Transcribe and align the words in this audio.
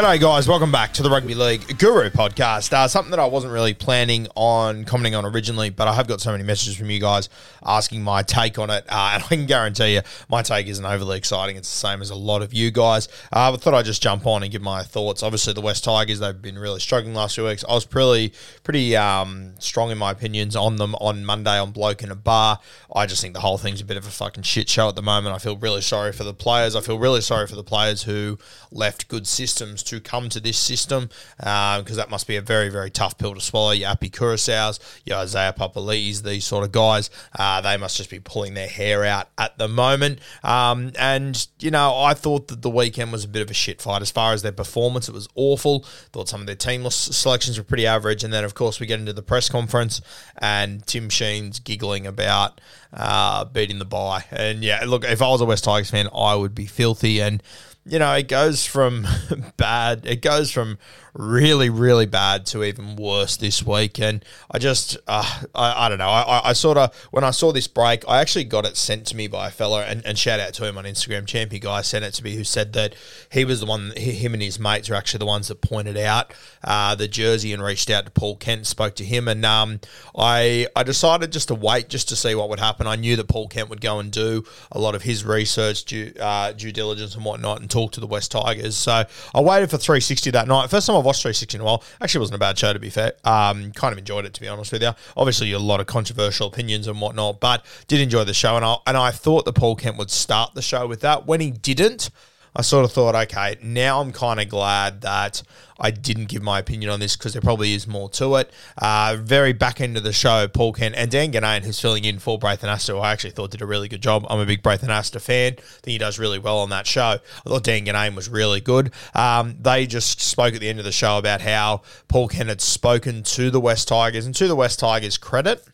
G'day, 0.00 0.18
guys. 0.18 0.48
Welcome 0.48 0.72
back 0.72 0.94
to 0.94 1.02
the 1.02 1.10
Rugby 1.10 1.34
League 1.34 1.76
Guru 1.78 2.08
podcast. 2.08 2.72
Uh, 2.72 2.88
something 2.88 3.10
that 3.10 3.20
I 3.20 3.26
wasn't 3.26 3.52
really 3.52 3.74
planning 3.74 4.28
on 4.34 4.86
commenting 4.86 5.14
on 5.14 5.26
originally, 5.26 5.68
but 5.68 5.88
I 5.88 5.92
have 5.92 6.08
got 6.08 6.22
so 6.22 6.32
many 6.32 6.42
messages 6.42 6.74
from 6.74 6.88
you 6.88 6.98
guys 6.98 7.28
asking 7.62 8.02
my 8.02 8.22
take 8.22 8.58
on 8.58 8.70
it. 8.70 8.86
Uh, 8.88 9.10
and 9.14 9.22
I 9.22 9.26
can 9.26 9.44
guarantee 9.44 9.96
you, 9.96 10.00
my 10.30 10.40
take 10.40 10.68
isn't 10.68 10.86
overly 10.86 11.18
exciting. 11.18 11.56
It's 11.56 11.70
the 11.70 11.86
same 11.86 12.00
as 12.00 12.08
a 12.08 12.14
lot 12.14 12.40
of 12.40 12.54
you 12.54 12.70
guys. 12.70 13.08
Uh, 13.30 13.50
but 13.50 13.60
thought 13.60 13.74
I'd 13.74 13.84
just 13.84 14.02
jump 14.02 14.26
on 14.26 14.42
and 14.42 14.50
give 14.50 14.62
my 14.62 14.82
thoughts. 14.82 15.22
Obviously, 15.22 15.52
the 15.52 15.60
West 15.60 15.84
Tigers, 15.84 16.18
they've 16.18 16.40
been 16.40 16.58
really 16.58 16.80
struggling 16.80 17.12
last 17.12 17.34
few 17.34 17.44
weeks. 17.44 17.62
I 17.68 17.74
was 17.74 17.84
pretty, 17.84 18.32
pretty 18.64 18.96
um, 18.96 19.52
strong 19.58 19.90
in 19.90 19.98
my 19.98 20.12
opinions 20.12 20.56
on 20.56 20.76
them 20.76 20.94
on 20.94 21.26
Monday 21.26 21.58
on 21.58 21.72
Bloke 21.72 22.02
in 22.02 22.10
a 22.10 22.16
Bar. 22.16 22.58
I 22.96 23.04
just 23.04 23.20
think 23.20 23.34
the 23.34 23.40
whole 23.40 23.58
thing's 23.58 23.82
a 23.82 23.84
bit 23.84 23.98
of 23.98 24.06
a 24.06 24.10
fucking 24.10 24.44
shit 24.44 24.70
show 24.70 24.88
at 24.88 24.96
the 24.96 25.02
moment. 25.02 25.34
I 25.34 25.38
feel 25.38 25.58
really 25.58 25.82
sorry 25.82 26.12
for 26.12 26.24
the 26.24 26.32
players. 26.32 26.74
I 26.74 26.80
feel 26.80 26.98
really 26.98 27.20
sorry 27.20 27.46
for 27.46 27.56
the 27.56 27.62
players 27.62 28.04
who 28.04 28.38
left 28.72 29.06
good 29.06 29.26
systems 29.26 29.82
to 29.90 30.00
come 30.00 30.28
to 30.28 30.40
this 30.40 30.56
system 30.56 31.10
because 31.36 31.96
that 31.96 32.10
must 32.10 32.26
be 32.26 32.36
a 32.36 32.40
very, 32.40 32.68
very 32.68 32.90
tough 32.90 33.18
pill 33.18 33.34
to 33.34 33.40
swallow. 33.40 33.72
Your 33.72 33.90
Api 33.90 34.10
Koroisau's, 34.10 34.80
your 35.04 35.18
Isaiah 35.18 35.52
Papali's, 35.52 36.22
these 36.22 36.44
sort 36.44 36.64
of 36.64 36.72
guys, 36.72 37.10
uh, 37.38 37.60
they 37.60 37.76
must 37.76 37.96
just 37.96 38.10
be 38.10 38.20
pulling 38.20 38.54
their 38.54 38.68
hair 38.68 39.04
out 39.04 39.28
at 39.36 39.58
the 39.58 39.68
moment. 39.68 40.20
Um, 40.42 40.92
and, 40.98 41.46
you 41.58 41.70
know, 41.70 41.96
I 41.96 42.14
thought 42.14 42.48
that 42.48 42.62
the 42.62 42.70
weekend 42.70 43.12
was 43.12 43.24
a 43.24 43.28
bit 43.28 43.42
of 43.42 43.50
a 43.50 43.54
shit 43.54 43.80
fight. 43.80 44.02
As 44.02 44.10
far 44.10 44.32
as 44.32 44.42
their 44.42 44.52
performance, 44.52 45.08
it 45.08 45.12
was 45.12 45.28
awful. 45.34 45.80
Thought 46.12 46.28
some 46.28 46.40
of 46.40 46.46
their 46.46 46.56
team 46.56 46.88
selections 46.90 47.58
were 47.58 47.64
pretty 47.64 47.86
average. 47.86 48.22
And 48.24 48.32
then, 48.32 48.44
of 48.44 48.54
course, 48.54 48.80
we 48.80 48.86
get 48.86 49.00
into 49.00 49.12
the 49.12 49.22
press 49.22 49.48
conference 49.48 50.00
and 50.38 50.86
Tim 50.86 51.08
Sheens 51.08 51.58
giggling 51.58 52.06
about 52.06 52.60
uh, 52.92 53.44
beating 53.44 53.78
the 53.78 53.84
bye. 53.84 54.24
And, 54.30 54.62
yeah, 54.62 54.84
look, 54.86 55.04
if 55.04 55.20
I 55.20 55.28
was 55.28 55.40
a 55.40 55.44
West 55.44 55.64
Tigers 55.64 55.90
fan, 55.90 56.08
I 56.14 56.34
would 56.34 56.54
be 56.54 56.66
filthy. 56.66 57.20
And, 57.20 57.42
you 57.84 57.98
know, 57.98 58.12
it 58.14 58.28
goes 58.28 58.64
from 58.64 59.06
bad, 59.56 60.06
it 60.06 60.22
goes 60.22 60.50
from 60.50 60.78
really, 61.14 61.70
really 61.70 62.06
bad 62.06 62.46
to 62.46 62.64
even 62.64 62.96
worse 62.96 63.36
this 63.36 63.64
week. 63.64 63.98
And 64.00 64.24
I 64.50 64.58
just, 64.58 64.96
uh, 65.06 65.40
I, 65.54 65.86
I 65.86 65.88
don't 65.88 65.98
know. 65.98 66.08
I, 66.08 66.50
I 66.50 66.52
sort 66.52 66.78
of, 66.78 66.94
when 67.10 67.24
I 67.24 67.30
saw 67.30 67.52
this 67.52 67.66
break, 67.66 68.04
I 68.08 68.20
actually 68.20 68.44
got 68.44 68.64
it 68.64 68.76
sent 68.76 69.06
to 69.08 69.16
me 69.16 69.26
by 69.28 69.48
a 69.48 69.50
fellow, 69.50 69.80
and, 69.80 70.04
and 70.06 70.18
shout 70.18 70.40
out 70.40 70.54
to 70.54 70.66
him 70.66 70.78
on 70.78 70.84
Instagram. 70.84 71.26
Champion 71.26 71.60
guy 71.60 71.82
sent 71.82 72.04
it 72.04 72.14
to 72.14 72.24
me 72.24 72.34
who 72.34 72.44
said 72.44 72.72
that 72.74 72.94
he 73.30 73.44
was 73.44 73.60
the 73.60 73.66
one, 73.66 73.92
him 73.96 74.34
and 74.34 74.42
his 74.42 74.58
mates 74.58 74.88
are 74.90 74.94
actually 74.94 75.18
the 75.18 75.26
ones 75.26 75.48
that 75.48 75.60
pointed 75.60 75.96
out 75.96 76.32
uh, 76.64 76.94
the 76.94 77.08
jersey 77.08 77.52
and 77.52 77.62
reached 77.62 77.90
out 77.90 78.04
to 78.04 78.10
Paul 78.10 78.36
Kent, 78.36 78.66
spoke 78.66 78.94
to 78.96 79.04
him. 79.04 79.28
And 79.28 79.44
um, 79.44 79.80
I, 80.16 80.66
I 80.76 80.82
decided 80.82 81.32
just 81.32 81.48
to 81.48 81.54
wait 81.54 81.88
just 81.88 82.08
to 82.10 82.16
see 82.16 82.34
what 82.34 82.48
would 82.48 82.60
happen. 82.60 82.86
I 82.86 82.96
knew 82.96 83.16
that 83.16 83.28
Paul 83.28 83.48
Kent 83.48 83.70
would 83.70 83.80
go 83.80 83.98
and 83.98 84.10
do 84.10 84.44
a 84.70 84.78
lot 84.78 84.94
of 84.94 85.02
his 85.02 85.24
research, 85.24 85.84
due, 85.84 86.12
uh, 86.20 86.52
due 86.52 86.72
diligence, 86.72 87.14
and 87.14 87.24
whatnot, 87.24 87.60
and 87.60 87.70
talk 87.70 87.92
to 87.92 88.00
the 88.00 88.06
West 88.06 88.30
Tigers. 88.30 88.76
So 88.76 89.04
I 89.34 89.40
waited 89.40 89.70
for 89.70 89.78
360 89.78 90.30
that 90.30 90.46
night. 90.46 90.70
First 90.70 90.86
time 90.86 90.99
I've 91.00 91.06
watched 91.06 91.22
360 91.22 91.56
in 91.56 91.62
a 91.62 91.64
while. 91.64 91.82
Actually, 92.00 92.20
wasn't 92.20 92.36
a 92.36 92.38
bad 92.38 92.58
show 92.58 92.72
to 92.72 92.78
be 92.78 92.90
fair. 92.90 93.12
Um, 93.24 93.72
kind 93.72 93.92
of 93.92 93.98
enjoyed 93.98 94.24
it 94.24 94.34
to 94.34 94.40
be 94.40 94.48
honest 94.48 94.72
with 94.72 94.82
you. 94.82 94.92
Obviously, 95.16 95.52
a 95.52 95.58
lot 95.58 95.80
of 95.80 95.86
controversial 95.86 96.46
opinions 96.46 96.86
and 96.86 97.00
whatnot, 97.00 97.40
but 97.40 97.64
did 97.88 98.00
enjoy 98.00 98.24
the 98.24 98.34
show. 98.34 98.56
And 98.56 98.64
I 98.64 98.76
and 98.86 98.96
I 98.96 99.10
thought 99.10 99.44
that 99.46 99.54
Paul 99.54 99.76
Kent 99.76 99.96
would 99.98 100.10
start 100.10 100.54
the 100.54 100.62
show 100.62 100.86
with 100.86 101.00
that. 101.00 101.26
When 101.26 101.40
he 101.40 101.50
didn't, 101.50 102.10
I 102.54 102.62
sort 102.62 102.84
of 102.84 102.92
thought, 102.92 103.14
okay, 103.14 103.56
now 103.62 104.00
I'm 104.00 104.12
kind 104.12 104.40
of 104.40 104.48
glad 104.48 105.02
that 105.02 105.42
I 105.78 105.90
didn't 105.90 106.26
give 106.26 106.42
my 106.42 106.58
opinion 106.58 106.90
on 106.90 107.00
this 107.00 107.16
because 107.16 107.32
there 107.32 107.40
probably 107.40 107.72
is 107.72 107.86
more 107.86 108.10
to 108.10 108.36
it. 108.36 108.52
Uh, 108.76 109.16
very 109.18 109.52
back 109.52 109.80
end 109.80 109.96
of 109.96 110.02
the 110.02 110.12
show, 110.12 110.46
Paul 110.46 110.72
Kent 110.72 110.94
and 110.96 111.10
Dan 111.10 111.32
Ginnane, 111.32 111.62
who's 111.62 111.80
filling 111.80 112.04
in 112.04 112.18
for 112.18 112.38
Braith 112.38 112.60
Anasta, 112.60 113.00
I 113.00 113.12
actually 113.12 113.30
thought 113.30 113.50
did 113.50 113.62
a 113.62 113.66
really 113.66 113.88
good 113.88 114.02
job. 114.02 114.26
I'm 114.28 114.40
a 114.40 114.46
big 114.46 114.62
Braith 114.62 114.82
Anasta 114.82 115.20
fan. 115.20 115.54
I 115.58 115.60
think 115.60 115.92
he 115.92 115.98
does 115.98 116.18
really 116.18 116.38
well 116.38 116.58
on 116.58 116.70
that 116.70 116.86
show. 116.86 117.18
I 117.46 117.48
thought 117.48 117.64
Dan 117.64 117.86
Ginnane 117.86 118.14
was 118.14 118.28
really 118.28 118.60
good. 118.60 118.92
Um, 119.14 119.56
they 119.60 119.86
just 119.86 120.20
spoke 120.20 120.54
at 120.54 120.60
the 120.60 120.68
end 120.68 120.78
of 120.78 120.84
the 120.84 120.92
show 120.92 121.18
about 121.18 121.40
how 121.40 121.82
Paul 122.08 122.28
Kent 122.28 122.48
had 122.48 122.60
spoken 122.60 123.22
to 123.22 123.50
the 123.50 123.60
West 123.60 123.88
Tigers, 123.88 124.26
and 124.26 124.34
to 124.34 124.48
the 124.48 124.56
West 124.56 124.80
Tigers' 124.80 125.16
credit, 125.16 125.64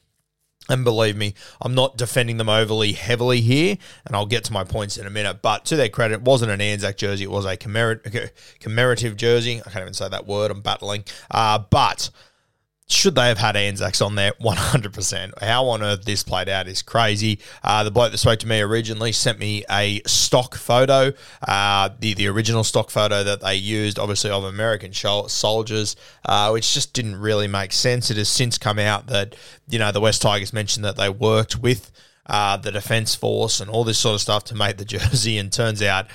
and 0.69 0.84
believe 0.84 1.16
me, 1.16 1.34
I'm 1.60 1.75
not 1.75 1.97
defending 1.97 2.37
them 2.37 2.49
overly 2.49 2.93
heavily 2.93 3.41
here, 3.41 3.78
and 4.04 4.16
I'll 4.16 4.27
get 4.27 4.44
to 4.44 4.53
my 4.53 4.65
points 4.65 4.97
in 4.97 5.06
a 5.06 5.10
minute. 5.10 5.43
But 5.43 5.65
to 5.66 5.77
their 5.77 5.88
credit, 5.88 6.15
it 6.15 6.22
wasn't 6.22 6.50
an 6.50 6.60
Anzac 6.60 6.97
jersey; 6.97 7.25
it 7.25 7.31
was 7.31 7.44
a 7.44 7.56
commemorative, 7.56 9.16
jersey. 9.16 9.60
I 9.60 9.71
can't 9.71 9.82
even 9.82 9.94
say 9.94 10.09
that 10.09 10.26
word. 10.26 10.50
I'm 10.50 10.60
battling. 10.60 11.05
Uh, 11.31 11.59
but 11.59 12.10
should 12.89 13.17
they 13.17 13.27
have 13.27 13.39
had 13.39 13.57
Anzacs 13.57 14.01
on 14.01 14.15
there? 14.15 14.33
100%. 14.41 15.43
How 15.43 15.67
on 15.67 15.83
earth 15.83 16.05
this 16.05 16.23
played 16.23 16.49
out 16.49 16.69
is 16.69 16.83
crazy. 16.83 17.41
Uh, 17.63 17.83
the 17.83 17.91
bloke 17.91 18.13
that 18.13 18.19
spoke 18.19 18.39
to 18.41 18.47
me 18.47 18.61
originally 18.61 19.13
sent 19.13 19.39
me 19.39 19.65
a 19.69 20.01
stock 20.07 20.55
photo, 20.55 21.13
uh, 21.47 21.89
the, 21.99 22.15
the 22.15 22.29
original 22.29 22.63
stock 22.63 22.91
photo 22.91 23.25
that 23.25 23.41
they 23.41 23.57
used, 23.57 23.99
obviously, 23.99 24.31
of 24.31 24.45
American 24.45 24.93
soldiers, 24.93 25.97
uh, 26.27 26.51
which 26.51 26.75
just 26.75 26.93
didn't 26.93 27.17
really 27.17 27.49
make 27.49 27.73
sense. 27.73 28.11
It 28.11 28.19
has 28.19 28.29
since 28.29 28.57
come 28.57 28.79
out 28.79 29.09
that, 29.09 29.35
you 29.69 29.79
know, 29.79 29.91
the 29.91 30.01
West 30.01 30.23
Tigers 30.23 30.53
mentioned 30.53 30.85
that 30.85 30.97
they 30.97 31.09
worked 31.09 31.59
with 31.59 31.91
uh, 32.27 32.57
the 32.57 32.73
Defence 32.73 33.15
Force 33.15 33.61
and 33.61 33.71
all 33.71 33.85
this 33.85 33.99
sort 33.99 34.15
of 34.15 34.21
stuff 34.21 34.45
to 34.45 34.55
make 34.55 34.77
the 34.77 34.85
jersey, 34.85 35.39
and 35.39 35.53
turns 35.53 35.83
out 35.83 36.07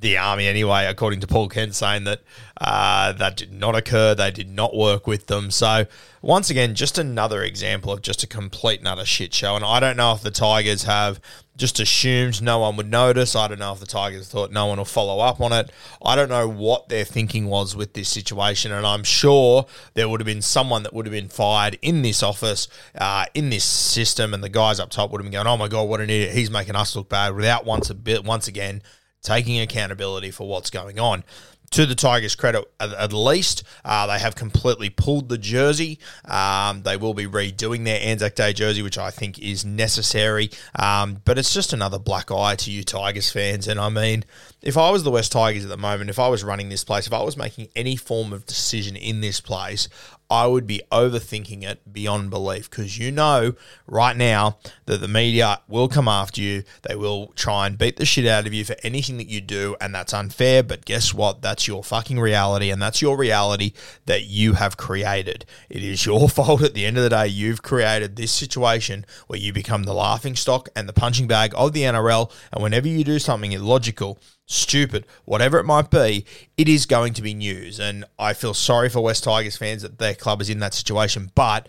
the 0.00 0.16
army 0.16 0.46
anyway, 0.46 0.86
according 0.86 1.20
to 1.20 1.26
Paul 1.26 1.48
Kent, 1.48 1.74
saying 1.74 2.04
that 2.04 2.22
uh, 2.60 3.12
that 3.12 3.36
did 3.36 3.52
not 3.52 3.74
occur. 3.74 4.14
They 4.14 4.30
did 4.30 4.48
not 4.48 4.76
work 4.76 5.06
with 5.06 5.26
them. 5.26 5.50
So 5.50 5.86
once 6.22 6.50
again, 6.50 6.74
just 6.74 6.98
another 6.98 7.42
example 7.42 7.92
of 7.92 8.02
just 8.02 8.22
a 8.22 8.26
complete 8.26 8.80
and 8.80 8.88
utter 8.88 9.04
shit 9.04 9.32
show. 9.32 9.56
And 9.56 9.64
I 9.64 9.80
don't 9.80 9.96
know 9.96 10.12
if 10.12 10.22
the 10.22 10.30
Tigers 10.30 10.84
have 10.84 11.20
just 11.56 11.80
assumed 11.80 12.40
no 12.40 12.60
one 12.60 12.76
would 12.76 12.88
notice. 12.88 13.34
I 13.34 13.48
don't 13.48 13.58
know 13.58 13.72
if 13.72 13.80
the 13.80 13.86
Tigers 13.86 14.28
thought 14.28 14.52
no 14.52 14.66
one 14.66 14.78
will 14.78 14.84
follow 14.84 15.18
up 15.18 15.40
on 15.40 15.52
it. 15.52 15.70
I 16.04 16.14
don't 16.14 16.28
know 16.28 16.48
what 16.48 16.88
their 16.88 17.04
thinking 17.04 17.46
was 17.46 17.74
with 17.74 17.94
this 17.94 18.08
situation. 18.08 18.70
And 18.70 18.86
I'm 18.86 19.02
sure 19.02 19.66
there 19.94 20.08
would 20.08 20.20
have 20.20 20.26
been 20.26 20.42
someone 20.42 20.84
that 20.84 20.94
would 20.94 21.06
have 21.06 21.12
been 21.12 21.28
fired 21.28 21.78
in 21.82 22.02
this 22.02 22.22
office, 22.22 22.68
uh, 22.94 23.26
in 23.34 23.50
this 23.50 23.64
system, 23.64 24.34
and 24.34 24.44
the 24.44 24.48
guys 24.48 24.78
up 24.78 24.90
top 24.90 25.10
would 25.10 25.20
have 25.20 25.24
been 25.24 25.32
going, 25.32 25.48
"Oh 25.48 25.56
my 25.56 25.66
god, 25.68 25.88
what 25.88 26.00
an 26.00 26.10
idiot! 26.10 26.34
He's 26.34 26.50
making 26.50 26.76
us 26.76 26.94
look 26.94 27.08
bad." 27.08 27.34
Without 27.34 27.64
once 27.64 27.90
a 27.90 27.94
bit, 27.94 28.24
once 28.24 28.46
again 28.46 28.82
taking 29.22 29.60
accountability 29.60 30.30
for 30.30 30.48
what's 30.48 30.70
going 30.70 30.98
on. 30.98 31.24
To 31.72 31.84
the 31.84 31.94
Tigers' 31.94 32.34
credit, 32.34 32.64
at, 32.80 33.12
least, 33.12 33.62
uh, 33.84 34.06
they 34.06 34.18
have 34.18 34.34
completely 34.34 34.88
pulled 34.88 35.28
the 35.28 35.36
jersey. 35.36 35.98
Um, 36.24 36.82
they 36.82 36.96
will 36.96 37.12
be 37.12 37.26
redoing 37.26 37.84
their 37.84 38.00
Anzac 38.00 38.36
Day 38.36 38.54
jersey, 38.54 38.80
which 38.80 38.96
I 38.96 39.10
think 39.10 39.38
is 39.38 39.66
necessary. 39.66 40.48
Um, 40.78 41.20
but 41.26 41.36
it's 41.36 41.52
just 41.52 41.74
another 41.74 41.98
black 41.98 42.30
eye 42.32 42.54
to 42.56 42.70
you 42.70 42.84
Tigers 42.84 43.30
fans. 43.30 43.68
And 43.68 43.78
I 43.78 43.90
mean, 43.90 44.24
if 44.62 44.78
I 44.78 44.90
was 44.90 45.04
the 45.04 45.10
West 45.10 45.30
Tigers 45.32 45.64
at 45.64 45.68
the 45.68 45.76
moment, 45.76 46.08
if 46.08 46.18
I 46.18 46.28
was 46.28 46.42
running 46.42 46.70
this 46.70 46.84
place, 46.84 47.06
if 47.06 47.12
I 47.12 47.22
was 47.22 47.36
making 47.36 47.68
any 47.76 47.96
form 47.96 48.32
of 48.32 48.46
decision 48.46 48.96
in 48.96 49.20
this 49.20 49.38
place, 49.38 49.90
I 50.30 50.46
would 50.46 50.66
be 50.66 50.82
overthinking 50.92 51.62
it 51.62 51.90
beyond 51.90 52.28
belief 52.28 52.68
because 52.68 52.98
you 52.98 53.10
know 53.10 53.54
right 53.86 54.16
now 54.16 54.58
that 54.84 55.00
the 55.00 55.08
media 55.08 55.62
will 55.68 55.88
come 55.88 56.06
after 56.06 56.42
you. 56.42 56.64
They 56.82 56.94
will 56.96 57.28
try 57.28 57.66
and 57.66 57.78
beat 57.78 57.96
the 57.96 58.04
shit 58.04 58.26
out 58.26 58.46
of 58.46 58.52
you 58.52 58.64
for 58.64 58.76
anything 58.82 59.16
that 59.16 59.28
you 59.28 59.40
do, 59.40 59.74
and 59.80 59.94
that's 59.94 60.12
unfair. 60.12 60.62
But 60.62 60.84
guess 60.84 61.14
what? 61.14 61.40
That's 61.40 61.66
your 61.66 61.82
fucking 61.82 62.20
reality, 62.20 62.70
and 62.70 62.80
that's 62.80 63.00
your 63.00 63.16
reality 63.16 63.72
that 64.04 64.24
you 64.24 64.54
have 64.54 64.76
created. 64.76 65.46
It 65.70 65.82
is 65.82 66.04
your 66.04 66.28
fault 66.28 66.62
at 66.62 66.74
the 66.74 66.84
end 66.84 66.98
of 66.98 67.04
the 67.04 67.10
day. 67.10 67.28
You've 67.28 67.62
created 67.62 68.16
this 68.16 68.32
situation 68.32 69.06
where 69.28 69.38
you 69.38 69.54
become 69.54 69.84
the 69.84 69.94
laughing 69.94 70.36
stock 70.36 70.68
and 70.76 70.86
the 70.86 70.92
punching 70.92 71.26
bag 71.26 71.54
of 71.56 71.72
the 71.72 71.82
NRL, 71.82 72.30
and 72.52 72.62
whenever 72.62 72.86
you 72.86 73.02
do 73.02 73.18
something 73.18 73.52
illogical, 73.52 74.18
stupid, 74.48 75.06
whatever 75.26 75.58
it 75.58 75.64
might 75.64 75.90
be, 75.90 76.24
it 76.56 76.68
is 76.68 76.86
going 76.86 77.12
to 77.12 77.22
be 77.22 77.34
news. 77.34 77.78
And 77.78 78.04
I 78.18 78.32
feel 78.32 78.54
sorry 78.54 78.88
for 78.88 79.00
West 79.00 79.24
Tigers 79.24 79.56
fans 79.56 79.82
that 79.82 79.98
their 79.98 80.14
club 80.14 80.40
is 80.40 80.50
in 80.50 80.58
that 80.58 80.74
situation. 80.74 81.30
But 81.34 81.68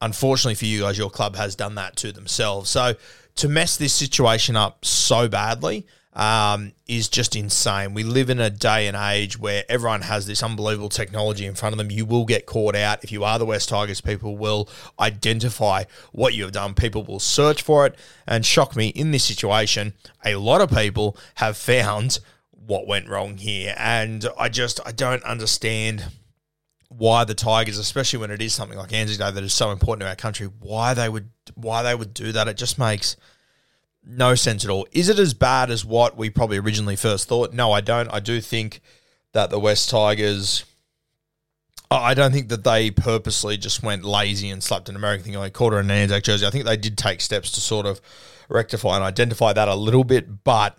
unfortunately 0.00 0.54
for 0.54 0.64
you 0.64 0.80
guys, 0.80 0.96
your 0.96 1.10
club 1.10 1.36
has 1.36 1.54
done 1.54 1.74
that 1.74 1.96
to 1.96 2.12
themselves. 2.12 2.70
So 2.70 2.94
to 3.36 3.48
mess 3.48 3.76
this 3.76 3.92
situation 3.92 4.56
up 4.56 4.84
so 4.84 5.28
badly, 5.28 5.86
um, 6.12 6.72
is 6.88 7.08
just 7.08 7.36
insane. 7.36 7.94
We 7.94 8.02
live 8.02 8.30
in 8.30 8.40
a 8.40 8.50
day 8.50 8.88
and 8.88 8.96
age 8.96 9.38
where 9.38 9.64
everyone 9.68 10.02
has 10.02 10.26
this 10.26 10.42
unbelievable 10.42 10.88
technology 10.88 11.46
in 11.46 11.54
front 11.54 11.72
of 11.72 11.78
them. 11.78 11.90
You 11.90 12.04
will 12.04 12.24
get 12.24 12.46
caught 12.46 12.74
out. 12.74 13.04
If 13.04 13.12
you 13.12 13.22
are 13.22 13.38
the 13.38 13.46
West 13.46 13.68
Tigers, 13.68 14.00
people 14.00 14.36
will 14.36 14.68
identify 14.98 15.84
what 16.12 16.34
you 16.34 16.42
have 16.42 16.52
done. 16.52 16.74
People 16.74 17.04
will 17.04 17.20
search 17.20 17.62
for 17.62 17.86
it. 17.86 17.96
And 18.26 18.44
shock 18.44 18.74
me, 18.74 18.88
in 18.88 19.12
this 19.12 19.24
situation, 19.24 19.94
a 20.24 20.34
lot 20.36 20.60
of 20.60 20.70
people 20.70 21.16
have 21.36 21.56
found 21.56 22.18
what 22.50 22.86
went 22.86 23.08
wrong 23.08 23.36
here. 23.36 23.74
And 23.78 24.26
I 24.38 24.48
just, 24.48 24.80
I 24.84 24.92
don't 24.92 25.22
understand 25.22 26.06
why 26.88 27.22
the 27.22 27.34
Tigers, 27.34 27.78
especially 27.78 28.18
when 28.18 28.32
it 28.32 28.42
is 28.42 28.52
something 28.52 28.76
like 28.76 28.92
Anzac 28.92 29.18
Day 29.18 29.30
that 29.32 29.44
is 29.44 29.54
so 29.54 29.70
important 29.70 30.02
to 30.02 30.08
our 30.08 30.16
country, 30.16 30.48
why 30.58 30.92
they 30.92 31.08
would, 31.08 31.30
why 31.54 31.84
they 31.84 31.94
would 31.94 32.12
do 32.12 32.32
that. 32.32 32.48
It 32.48 32.56
just 32.56 32.80
makes 32.80 33.16
no 34.04 34.34
sense 34.34 34.64
at 34.64 34.70
all. 34.70 34.86
Is 34.92 35.08
it 35.08 35.18
as 35.18 35.34
bad 35.34 35.70
as 35.70 35.84
what 35.84 36.16
we 36.16 36.30
probably 36.30 36.58
originally 36.58 36.96
first 36.96 37.28
thought? 37.28 37.52
No, 37.52 37.72
I 37.72 37.80
don't. 37.80 38.08
I 38.08 38.20
do 38.20 38.40
think 38.40 38.80
that 39.32 39.50
the 39.50 39.60
West 39.60 39.90
Tigers. 39.90 40.64
I 41.92 42.14
don't 42.14 42.30
think 42.30 42.48
that 42.50 42.62
they 42.62 42.92
purposely 42.92 43.56
just 43.56 43.82
went 43.82 44.04
lazy 44.04 44.48
and 44.48 44.62
slapped 44.62 44.88
an 44.88 44.94
American 44.94 45.24
thing 45.24 45.34
like 45.34 45.52
quarter 45.52 45.78
an 45.78 45.90
Anzac 45.90 46.22
jersey. 46.22 46.46
I 46.46 46.50
think 46.50 46.64
they 46.64 46.76
did 46.76 46.96
take 46.96 47.20
steps 47.20 47.50
to 47.52 47.60
sort 47.60 47.84
of 47.84 48.00
rectify 48.48 48.94
and 48.94 49.04
identify 49.04 49.52
that 49.52 49.66
a 49.66 49.74
little 49.74 50.04
bit, 50.04 50.44
but 50.44 50.78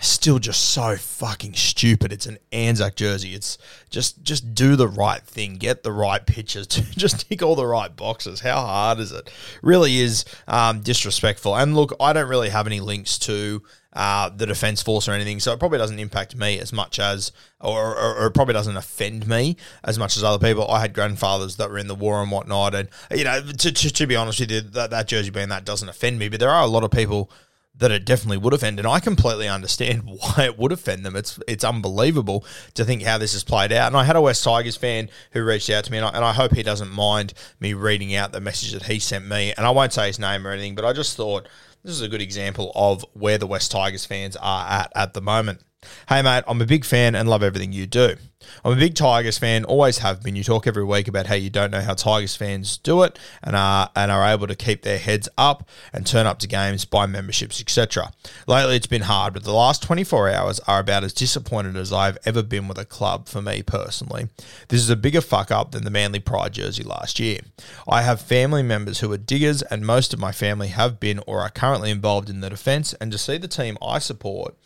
still 0.00 0.38
just 0.38 0.70
so 0.70 0.96
fucking 0.96 1.54
stupid. 1.54 2.12
It's 2.12 2.26
an 2.26 2.38
Anzac 2.52 2.96
jersey. 2.96 3.34
It's 3.34 3.58
just 3.90 4.22
just 4.22 4.54
do 4.54 4.76
the 4.76 4.88
right 4.88 5.22
thing, 5.22 5.56
get 5.56 5.82
the 5.82 5.92
right 5.92 6.24
pictures, 6.24 6.66
just 6.66 7.28
tick 7.28 7.42
all 7.42 7.56
the 7.56 7.66
right 7.66 7.94
boxes. 7.94 8.40
How 8.40 8.60
hard 8.60 8.98
is 8.98 9.12
it? 9.12 9.30
Really 9.62 9.98
is 10.00 10.24
um, 10.48 10.80
disrespectful. 10.80 11.56
And 11.56 11.74
look, 11.74 11.94
I 12.00 12.12
don't 12.12 12.28
really 12.28 12.50
have 12.50 12.66
any 12.66 12.80
links 12.80 13.18
to 13.20 13.62
uh, 13.92 14.28
the 14.28 14.46
defense 14.46 14.82
force 14.82 15.08
or 15.08 15.12
anything, 15.12 15.40
so 15.40 15.52
it 15.52 15.58
probably 15.58 15.78
doesn't 15.78 15.98
impact 15.98 16.36
me 16.36 16.60
as 16.60 16.72
much 16.72 17.00
as, 17.00 17.32
or, 17.60 17.96
or, 17.96 18.14
or, 18.18 18.26
it 18.26 18.34
probably 18.34 18.54
doesn't 18.54 18.76
offend 18.76 19.26
me 19.26 19.56
as 19.82 19.98
much 19.98 20.16
as 20.16 20.22
other 20.22 20.38
people. 20.38 20.70
I 20.70 20.80
had 20.80 20.94
grandfathers 20.94 21.56
that 21.56 21.68
were 21.68 21.78
in 21.78 21.88
the 21.88 21.96
war 21.96 22.22
and 22.22 22.30
whatnot, 22.30 22.72
and 22.72 22.88
you 23.10 23.24
know, 23.24 23.40
to, 23.40 23.72
to, 23.72 23.92
to 23.92 24.06
be 24.06 24.14
honest 24.14 24.38
with 24.38 24.52
you, 24.52 24.60
that, 24.60 24.90
that 24.90 25.08
jersey 25.08 25.30
being 25.30 25.48
that 25.48 25.64
doesn't 25.64 25.88
offend 25.88 26.20
me. 26.20 26.28
But 26.28 26.38
there 26.38 26.50
are 26.50 26.62
a 26.62 26.68
lot 26.68 26.84
of 26.84 26.92
people 26.92 27.32
that 27.76 27.90
it 27.90 28.04
definitely 28.04 28.36
would 28.36 28.52
offend, 28.52 28.78
and 28.78 28.86
I 28.86 29.00
completely 29.00 29.48
understand 29.48 30.02
why 30.04 30.44
it 30.44 30.58
would 30.58 30.72
offend 30.72 31.04
them. 31.04 31.16
It's 31.16 31.38
it's 31.48 31.64
unbelievable 31.64 32.44
to 32.74 32.84
think 32.84 33.02
how 33.02 33.18
this 33.18 33.32
has 33.32 33.44
played 33.44 33.72
out. 33.72 33.88
And 33.88 33.96
I 33.96 34.04
had 34.04 34.16
a 34.16 34.20
West 34.20 34.44
Tigers 34.44 34.76
fan 34.76 35.08
who 35.32 35.44
reached 35.44 35.70
out 35.70 35.84
to 35.84 35.92
me, 35.92 35.98
and 35.98 36.06
I, 36.06 36.10
and 36.10 36.24
I 36.24 36.32
hope 36.32 36.54
he 36.54 36.62
doesn't 36.62 36.90
mind 36.90 37.32
me 37.58 37.74
reading 37.74 38.14
out 38.14 38.32
the 38.32 38.40
message 38.40 38.72
that 38.72 38.84
he 38.84 38.98
sent 38.98 39.26
me. 39.26 39.54
And 39.56 39.66
I 39.66 39.70
won't 39.70 39.92
say 39.92 40.08
his 40.08 40.18
name 40.18 40.46
or 40.46 40.50
anything, 40.50 40.74
but 40.74 40.84
I 40.84 40.92
just 40.92 41.16
thought 41.16 41.48
this 41.82 41.92
is 41.92 42.02
a 42.02 42.08
good 42.08 42.22
example 42.22 42.72
of 42.74 43.04
where 43.14 43.38
the 43.38 43.46
West 43.46 43.70
Tigers 43.70 44.04
fans 44.04 44.36
are 44.36 44.66
at 44.68 44.92
at 44.94 45.14
the 45.14 45.22
moment. 45.22 45.62
Hey, 46.10 46.20
mate, 46.20 46.44
I'm 46.46 46.60
a 46.60 46.66
big 46.66 46.84
fan 46.84 47.14
and 47.14 47.28
love 47.28 47.42
everything 47.42 47.72
you 47.72 47.86
do. 47.86 48.16
I'm 48.64 48.72
a 48.72 48.76
big 48.76 48.94
Tigers 48.94 49.38
fan, 49.38 49.64
always 49.64 49.98
have 49.98 50.22
been. 50.22 50.36
You 50.36 50.44
talk 50.44 50.66
every 50.66 50.84
week 50.84 51.08
about 51.08 51.26
how 51.26 51.36
you 51.36 51.48
don't 51.50 51.70
know 51.70 51.80
how 51.80 51.94
Tigers 51.94 52.36
fans 52.36 52.76
do 52.78 53.02
it 53.02 53.18
and 53.42 53.54
are 53.54 53.90
and 53.94 54.10
are 54.10 54.26
able 54.26 54.46
to 54.46 54.54
keep 54.54 54.82
their 54.82 54.98
heads 54.98 55.28
up 55.38 55.68
and 55.92 56.06
turn 56.06 56.26
up 56.26 56.38
to 56.40 56.48
games, 56.48 56.84
buy 56.84 57.06
memberships, 57.06 57.60
etc. 57.60 58.12
Lately, 58.46 58.76
it's 58.76 58.86
been 58.86 59.02
hard, 59.02 59.34
but 59.34 59.44
the 59.44 59.52
last 59.52 59.82
24 59.82 60.28
hours 60.30 60.60
are 60.60 60.80
about 60.80 61.04
as 61.04 61.14
disappointed 61.14 61.76
as 61.76 61.92
I've 61.92 62.18
ever 62.26 62.42
been 62.42 62.66
with 62.68 62.78
a 62.78 62.84
club 62.84 63.28
for 63.28 63.40
me 63.40 63.62
personally. 63.62 64.28
This 64.68 64.80
is 64.80 64.90
a 64.90 64.96
bigger 64.96 65.20
fuck 65.20 65.50
up 65.50 65.70
than 65.72 65.84
the 65.84 65.90
Manly 65.90 66.20
Pride 66.20 66.52
jersey 66.52 66.82
last 66.82 67.20
year. 67.20 67.40
I 67.88 68.02
have 68.02 68.20
family 68.20 68.62
members 68.62 69.00
who 69.00 69.12
are 69.12 69.18
diggers, 69.18 69.62
and 69.62 69.86
most 69.86 70.12
of 70.12 70.18
my 70.18 70.32
family 70.32 70.68
have 70.68 71.00
been 71.00 71.20
or 71.26 71.40
are 71.40 71.50
currently 71.50 71.90
involved 71.90 72.28
in 72.28 72.40
the 72.40 72.50
defence, 72.50 72.94
and 72.94 73.12
to 73.12 73.18
see 73.18 73.38
the 73.38 73.48
team 73.48 73.78
I 73.80 73.98
support 73.98 74.56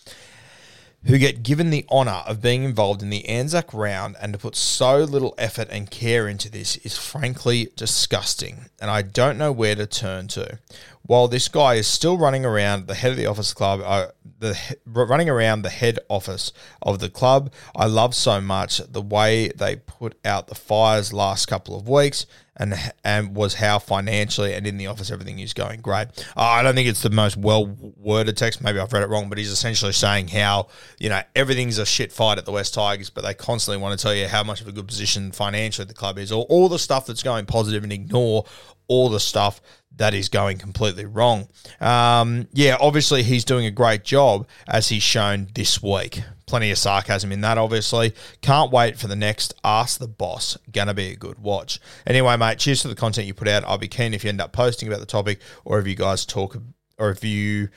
who 1.07 1.19
get 1.19 1.43
given 1.43 1.71
the 1.71 1.85
honour 1.91 2.23
of 2.27 2.41
being 2.41 2.65
involved 2.65 3.03
in 3.03 3.11
the 3.11 3.29
Anzac 3.29 3.73
round 3.75 4.17
and 4.21 4.33
to 4.33 4.39
put 4.39 4.57
so 4.57 4.99
little 4.99 5.35
effort 5.37 5.69
and 5.71 5.91
care 5.91 6.27
into 6.29 6.51
this 6.51 6.77
is 6.79 6.97
frankly 6.97 7.69
disgusting, 7.77 8.67
and 8.81 8.91
I 8.91 9.03
don't 9.03 9.39
know 9.39 9.53
where 9.53 9.75
to 9.75 9.87
turn 9.87 10.29
to. 10.29 10.59
While 11.07 11.29
this 11.29 11.49
guy 11.49 11.75
is 11.75 11.87
still 11.87 12.17
running 12.17 12.45
around 12.47 12.87
the 12.87 12.95
head 12.95 13.11
of 13.11 13.17
the 13.19 13.27
office 13.27 13.53
club, 13.53 13.83
uh, 13.85 14.07
the 14.39 14.59
running 14.87 15.29
around 15.29 15.63
the 15.63 15.71
head 15.71 15.99
office 16.09 16.53
of 16.81 16.99
the 16.99 17.11
club, 17.11 17.53
I 17.77 17.87
love 17.87 18.15
so 18.15 18.41
much 18.41 18.79
the 18.79 19.03
way 19.03 19.49
they 19.49 19.77
put 19.77 20.17
out 20.25 20.49
the 20.49 20.55
fires 20.55 21.13
last 21.13 21.47
couple 21.47 21.77
of 21.77 21.89
weeks 21.89 22.27
and 22.57 22.75
and 23.03 23.35
was 23.35 23.55
how 23.55 23.79
financially 23.79 24.55
and 24.55 24.67
in 24.67 24.77
the 24.77 24.87
office 24.87 25.11
everything 25.11 25.39
is 25.39 25.53
going 25.53 25.81
great. 25.81 26.09
Uh, 26.37 26.43
I 26.43 26.63
don't 26.63 26.75
think 26.75 26.89
it's 26.89 27.03
the 27.03 27.11
most 27.11 27.37
well 27.37 27.67
worded 27.67 28.37
text. 28.37 28.63
Maybe 28.63 28.79
I've 28.79 28.93
read 28.93 29.03
it 29.03 29.09
wrong, 29.09 29.29
but 29.29 29.39
he's 29.39 29.51
essentially 29.51 29.93
saying 29.93 30.29
how 30.29 30.69
you 30.99 31.09
know 31.09 31.23
everything's 31.35 31.79
a 31.79 31.87
shit 31.87 32.13
fight 32.13 32.39
at 32.39 32.45
the 32.45 32.53
West 32.53 32.75
Tigers, 32.75 33.11
but 33.11 33.25
they 33.25 33.35
constantly 33.35 33.83
want 33.83 33.99
to 33.99 34.03
tell 34.03 34.15
you 34.15 34.29
how 34.29 34.45
much 34.45 34.61
of 34.61 34.69
a 34.69 34.73
good 34.73 34.87
position 34.87 35.33
financially 35.33 35.87
the 35.87 35.95
club 35.95 36.19
is, 36.19 36.31
or 36.31 36.45
all 36.45 36.69
the 36.69 36.79
stuff 36.79 37.07
that's 37.07 37.23
going 37.23 37.47
positive, 37.47 37.83
and 37.83 37.93
ignore 37.93 38.45
all 38.89 39.09
the 39.09 39.21
stuff 39.21 39.61
that 39.97 40.15
is 40.15 40.29
going 40.29 40.59
completely 40.59 41.05
wrong. 41.05 41.49
Um, 41.81 42.49
yeah, 42.53 42.77
obviously 42.81 43.23
he's 43.23 43.45
doing 43.45 43.67
a 43.67 43.71
great 43.71 44.05
job 44.05 44.47
as 44.67 44.89
he's 44.89 45.03
shown 45.03 45.49
this 45.55 45.83
week. 45.83 46.23
Plenty 46.47 46.71
of 46.71 46.79
sarcasm 46.79 47.33
in 47.33 47.41
that, 47.43 47.59
obviously. 47.59 48.13
Can't 48.43 48.71
wait 48.71 48.99
for 48.99 49.07
the 49.07 49.17
next 49.17 49.55
Ask 49.65 49.99
the 49.99 50.09
Boss. 50.09 50.59
Gonna 50.73 50.95
be 50.95 51.13
a 51.13 51.17
good 51.17 51.39
watch. 51.39 51.81
Anyway, 52.07 52.37
mate, 52.37 52.59
cheers 52.59 52.83
for 52.83 52.89
the 52.89 52.95
content 52.95 53.27
you 53.27 53.35
put 53.35 53.49
out. 53.49 53.65
I'll 53.65 53.79
be 53.79 53.89
keen 53.89 54.15
if 54.15 54.25
you 54.25 54.31
end 54.31 54.41
up 54.41 54.53
posting 54.53 54.89
about 54.89 55.01
the 55.01 55.07
topic 55.07 55.41
or 55.65 55.79
if 55.79 55.87
you 55.87 55.95
guys 55.95 56.27
talk, 56.27 56.57
or 56.99 57.11
if 57.11 57.25
you 57.25 57.69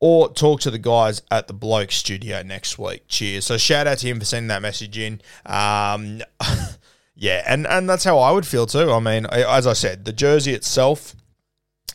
or 0.00 0.30
talk 0.30 0.60
to 0.60 0.70
the 0.70 0.78
guys 0.78 1.22
at 1.30 1.46
the 1.46 1.54
Bloke 1.54 1.90
Studio 1.90 2.42
next 2.42 2.78
week. 2.78 3.04
Cheers. 3.08 3.46
So 3.46 3.56
shout 3.56 3.86
out 3.86 3.98
to 3.98 4.06
him 4.06 4.18
for 4.18 4.26
sending 4.26 4.48
that 4.48 4.60
message 4.60 4.98
in. 4.98 5.20
Um, 5.46 6.20
yeah, 7.14 7.42
and 7.46 7.66
and 7.66 7.88
that's 7.88 8.04
how 8.04 8.18
I 8.18 8.32
would 8.32 8.46
feel 8.46 8.66
too. 8.66 8.90
I 8.90 9.00
mean, 9.00 9.26
as 9.26 9.66
I 9.66 9.72
said, 9.72 10.04
the 10.04 10.12
jersey 10.12 10.52
itself 10.52 11.14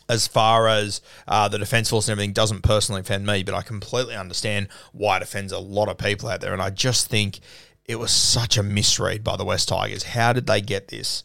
as 0.08 0.26
far 0.26 0.66
as 0.66 1.00
uh, 1.28 1.46
the 1.48 1.58
defense 1.58 1.88
force 1.88 2.08
and 2.08 2.12
everything 2.12 2.32
doesn't 2.32 2.62
personally 2.62 3.00
offend 3.00 3.24
me, 3.24 3.44
but 3.44 3.54
I 3.54 3.62
completely 3.62 4.16
understand 4.16 4.66
why 4.92 5.16
it 5.18 5.22
offends 5.22 5.52
a 5.52 5.58
lot 5.60 5.88
of 5.88 5.98
people 5.98 6.28
out 6.28 6.40
there. 6.40 6.52
And 6.52 6.60
I 6.60 6.70
just 6.70 7.08
think 7.08 7.38
it 7.84 7.94
was 7.94 8.10
such 8.10 8.58
a 8.58 8.62
misread 8.64 9.22
by 9.22 9.36
the 9.36 9.44
West 9.44 9.68
Tigers. 9.68 10.02
How 10.02 10.32
did 10.32 10.48
they 10.48 10.60
get 10.60 10.88
this 10.88 11.22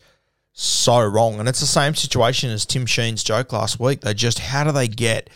so 0.53 1.03
wrong? 1.03 1.39
And 1.39 1.49
it's 1.49 1.61
the 1.61 1.65
same 1.65 1.95
situation 1.95 2.51
as 2.51 2.63
Tim 2.63 2.85
Sheens' 2.85 3.23
joke 3.23 3.51
last 3.51 3.79
week. 3.79 4.01
They 4.01 4.13
just, 4.13 4.37
how 4.37 4.63
do 4.63 4.71
they 4.71 4.87
get 4.87 5.31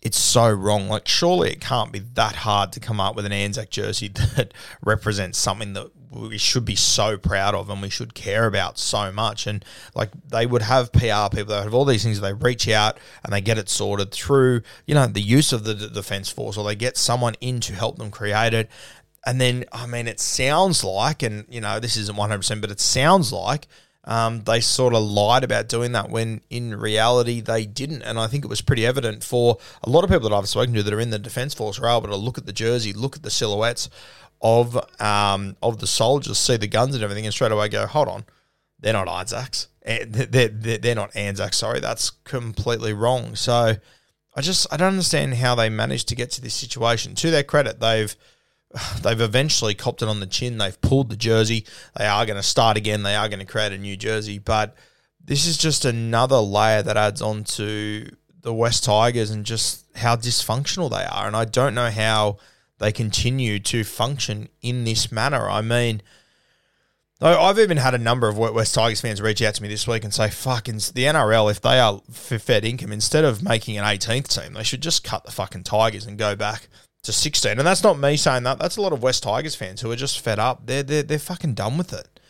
it's 0.00 0.18
so 0.18 0.50
wrong. 0.50 0.88
Like, 0.88 1.08
surely 1.08 1.50
it 1.50 1.60
can't 1.60 1.92
be 1.92 1.98
that 1.98 2.36
hard 2.36 2.72
to 2.72 2.80
come 2.80 3.00
up 3.00 3.16
with 3.16 3.26
an 3.26 3.32
Anzac 3.32 3.70
jersey 3.70 4.08
that 4.36 4.54
represents 4.84 5.38
something 5.38 5.72
that 5.72 5.90
we 6.10 6.38
should 6.38 6.64
be 6.64 6.76
so 6.76 7.18
proud 7.18 7.54
of 7.54 7.68
and 7.70 7.82
we 7.82 7.90
should 7.90 8.14
care 8.14 8.46
about 8.46 8.78
so 8.78 9.12
much. 9.12 9.46
And 9.46 9.64
like, 9.94 10.10
they 10.28 10.46
would 10.46 10.62
have 10.62 10.92
PR 10.92 11.28
people 11.30 11.54
that 11.54 11.64
have 11.64 11.74
all 11.74 11.84
these 11.84 12.02
things. 12.02 12.20
They 12.20 12.32
reach 12.32 12.68
out 12.68 12.98
and 13.24 13.32
they 13.32 13.40
get 13.40 13.58
it 13.58 13.68
sorted 13.68 14.12
through, 14.12 14.62
you 14.86 14.94
know, 14.94 15.06
the 15.06 15.20
use 15.20 15.52
of 15.52 15.64
the 15.64 15.74
d- 15.74 15.88
defense 15.92 16.28
force, 16.28 16.56
or 16.56 16.64
they 16.64 16.74
get 16.74 16.96
someone 16.96 17.34
in 17.40 17.60
to 17.60 17.74
help 17.74 17.98
them 17.98 18.10
create 18.10 18.54
it. 18.54 18.70
And 19.26 19.40
then, 19.40 19.64
I 19.72 19.86
mean, 19.86 20.08
it 20.08 20.20
sounds 20.20 20.82
like, 20.84 21.22
and 21.22 21.44
you 21.50 21.60
know, 21.60 21.80
this 21.80 21.96
isn't 21.96 22.16
one 22.16 22.30
hundred 22.30 22.40
percent, 22.40 22.60
but 22.60 22.70
it 22.70 22.80
sounds 22.80 23.32
like 23.32 23.66
um, 24.04 24.42
they 24.44 24.60
sort 24.60 24.94
of 24.94 25.02
lied 25.02 25.44
about 25.44 25.68
doing 25.68 25.92
that 25.92 26.08
when 26.08 26.40
in 26.48 26.74
reality 26.74 27.42
they 27.42 27.66
didn't. 27.66 28.02
And 28.02 28.18
I 28.18 28.26
think 28.26 28.44
it 28.44 28.48
was 28.48 28.62
pretty 28.62 28.86
evident 28.86 29.22
for 29.22 29.58
a 29.82 29.90
lot 29.90 30.02
of 30.02 30.08
people 30.08 30.30
that 30.30 30.34
I've 30.34 30.48
spoken 30.48 30.72
to 30.74 30.82
that 30.82 30.94
are 30.94 31.00
in 31.00 31.10
the 31.10 31.18
Defence 31.18 31.52
Force 31.52 31.78
are 31.78 31.88
able 31.88 32.08
to 32.08 32.16
look 32.16 32.38
at 32.38 32.46
the 32.46 32.52
jersey, 32.52 32.94
look 32.94 33.16
at 33.16 33.22
the 33.22 33.30
silhouettes 33.30 33.90
of 34.40 34.76
um, 35.00 35.56
of 35.62 35.78
the 35.78 35.86
soldiers, 35.86 36.38
see 36.38 36.56
the 36.56 36.68
guns 36.68 36.94
and 36.94 37.02
everything, 37.02 37.24
and 37.24 37.34
straight 37.34 37.52
away 37.52 37.68
go, 37.68 37.86
hold 37.86 38.08
on, 38.08 38.24
they're 38.78 38.92
not 38.92 39.08
Anzacs. 39.08 39.68
Eh, 39.84 40.04
they're, 40.06 40.48
they're, 40.48 40.78
they're 40.78 40.94
not 40.94 41.14
Anzacs, 41.16 41.58
sorry. 41.58 41.80
That's 41.80 42.10
completely 42.10 42.92
wrong. 42.92 43.34
So 43.34 43.76
I 44.36 44.40
just, 44.40 44.66
I 44.72 44.76
don't 44.76 44.88
understand 44.88 45.34
how 45.34 45.54
they 45.54 45.68
managed 45.68 46.08
to 46.08 46.14
get 46.14 46.30
to 46.32 46.40
this 46.40 46.54
situation. 46.54 47.14
To 47.16 47.30
their 47.30 47.42
credit, 47.42 47.80
they've 47.80 48.14
they've 49.02 49.20
eventually 49.20 49.74
copped 49.74 50.02
it 50.02 50.08
on 50.08 50.20
the 50.20 50.26
chin. 50.26 50.58
They've 50.58 50.80
pulled 50.80 51.10
the 51.10 51.16
jersey. 51.16 51.66
They 51.96 52.06
are 52.06 52.26
going 52.26 52.36
to 52.36 52.42
start 52.42 52.76
again. 52.76 53.02
They 53.02 53.16
are 53.16 53.28
going 53.28 53.40
to 53.40 53.46
create 53.46 53.72
a 53.72 53.78
new 53.78 53.96
jersey. 53.96 54.38
But 54.38 54.76
this 55.24 55.46
is 55.46 55.58
just 55.58 55.84
another 55.84 56.38
layer 56.38 56.82
that 56.82 56.96
adds 56.96 57.20
on 57.20 57.44
to 57.44 58.08
the 58.40 58.54
West 58.54 58.84
Tigers 58.84 59.30
and 59.30 59.44
just 59.44 59.84
how 59.96 60.16
dysfunctional 60.16 60.90
they 60.90 61.04
are. 61.04 61.26
And 61.26 61.36
I 61.36 61.44
don't 61.44 61.74
know 61.74 61.90
how 61.90 62.38
they 62.78 62.92
continue 62.92 63.58
to 63.60 63.84
function 63.84 64.48
in 64.62 64.84
this 64.84 65.10
manner. 65.10 65.48
I 65.48 65.60
mean, 65.60 66.02
I've 67.20 67.58
even 67.58 67.78
had 67.78 67.94
a 67.94 67.98
number 67.98 68.28
of 68.28 68.38
West 68.38 68.74
Tigers 68.74 69.00
fans 69.00 69.20
reach 69.20 69.42
out 69.42 69.54
to 69.56 69.62
me 69.62 69.68
this 69.68 69.88
week 69.88 70.04
and 70.04 70.14
say, 70.14 70.30
fucking 70.30 70.76
the 70.76 71.04
NRL, 71.04 71.50
if 71.50 71.60
they 71.60 71.80
are 71.80 72.00
fed 72.10 72.64
income, 72.64 72.92
instead 72.92 73.24
of 73.24 73.42
making 73.42 73.76
an 73.76 73.84
18th 73.84 74.40
team, 74.40 74.52
they 74.52 74.62
should 74.62 74.82
just 74.82 75.02
cut 75.02 75.24
the 75.24 75.32
fucking 75.32 75.64
Tigers 75.64 76.06
and 76.06 76.16
go 76.16 76.36
back 76.36 76.68
to 77.02 77.12
16. 77.12 77.58
And 77.58 77.66
that's 77.66 77.82
not 77.82 77.98
me 77.98 78.16
saying 78.16 78.44
that. 78.44 78.60
That's 78.60 78.76
a 78.76 78.82
lot 78.82 78.92
of 78.92 79.02
West 79.02 79.24
Tigers 79.24 79.56
fans 79.56 79.80
who 79.80 79.90
are 79.90 79.96
just 79.96 80.20
fed 80.20 80.38
up. 80.38 80.66
They're, 80.66 80.84
they're, 80.84 81.02
they're 81.02 81.18
fucking 81.18 81.54
done 81.54 81.76
with 81.76 81.92
it. 81.92 82.20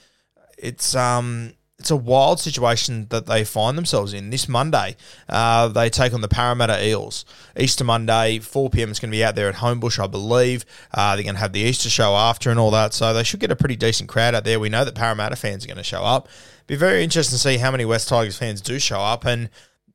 It's, 0.56 0.94
um, 0.94 1.52
it's 1.78 1.90
a 1.92 1.96
wild 1.96 2.40
situation 2.40 3.06
that 3.10 3.26
they 3.26 3.44
find 3.44 3.78
themselves 3.78 4.12
in. 4.12 4.30
This 4.30 4.48
Monday, 4.48 4.96
uh, 5.28 5.68
they 5.68 5.88
take 5.88 6.12
on 6.12 6.22
the 6.22 6.28
Parramatta 6.28 6.84
Eels. 6.84 7.24
Easter 7.56 7.84
Monday, 7.84 8.40
4 8.40 8.70
p.m. 8.70 8.90
It's 8.90 8.98
going 8.98 9.12
to 9.12 9.16
be 9.16 9.22
out 9.22 9.36
there 9.36 9.48
at 9.48 9.56
Homebush, 9.56 10.02
I 10.02 10.08
believe. 10.08 10.64
Uh, 10.92 11.14
they're 11.14 11.22
going 11.22 11.36
to 11.36 11.40
have 11.40 11.52
the 11.52 11.60
Easter 11.60 11.88
show 11.88 12.16
after 12.16 12.50
and 12.50 12.58
all 12.58 12.72
that, 12.72 12.94
so 12.94 13.14
they 13.14 13.22
should 13.22 13.38
get 13.38 13.52
a 13.52 13.56
pretty 13.56 13.76
decent 13.76 14.08
crowd 14.08 14.34
out 14.34 14.44
there. 14.44 14.58
We 14.58 14.68
know 14.68 14.84
that 14.84 14.96
Parramatta 14.96 15.36
fans 15.36 15.64
are 15.64 15.68
going 15.68 15.76
to 15.76 15.84
show 15.84 16.02
up. 16.02 16.28
Be 16.66 16.74
very 16.74 17.04
interesting 17.04 17.36
to 17.36 17.40
see 17.40 17.58
how 17.58 17.70
many 17.70 17.84
West 17.84 18.08
Tigers 18.08 18.36
fans 18.36 18.60
do 18.60 18.80
show 18.80 19.00
up. 19.00 19.24
And 19.24 19.48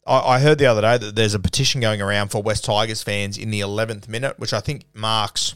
I, 0.07 0.19
I 0.19 0.39
heard 0.39 0.59
the 0.59 0.65
other 0.67 0.81
day 0.81 0.97
that 0.97 1.17
there's 1.17 1.33
a 1.33 1.39
petition 1.39 1.81
going 1.81 2.01
around 2.01 2.29
for 2.29 2.41
West 2.41 2.63
Tigers 2.63 3.03
fans 3.03 3.37
in 3.37 3.51
the 3.51 3.59
11th 3.59 4.07
minute, 4.07 4.39
which 4.39 4.53
I 4.53 4.61
think 4.61 4.85
marks 4.93 5.55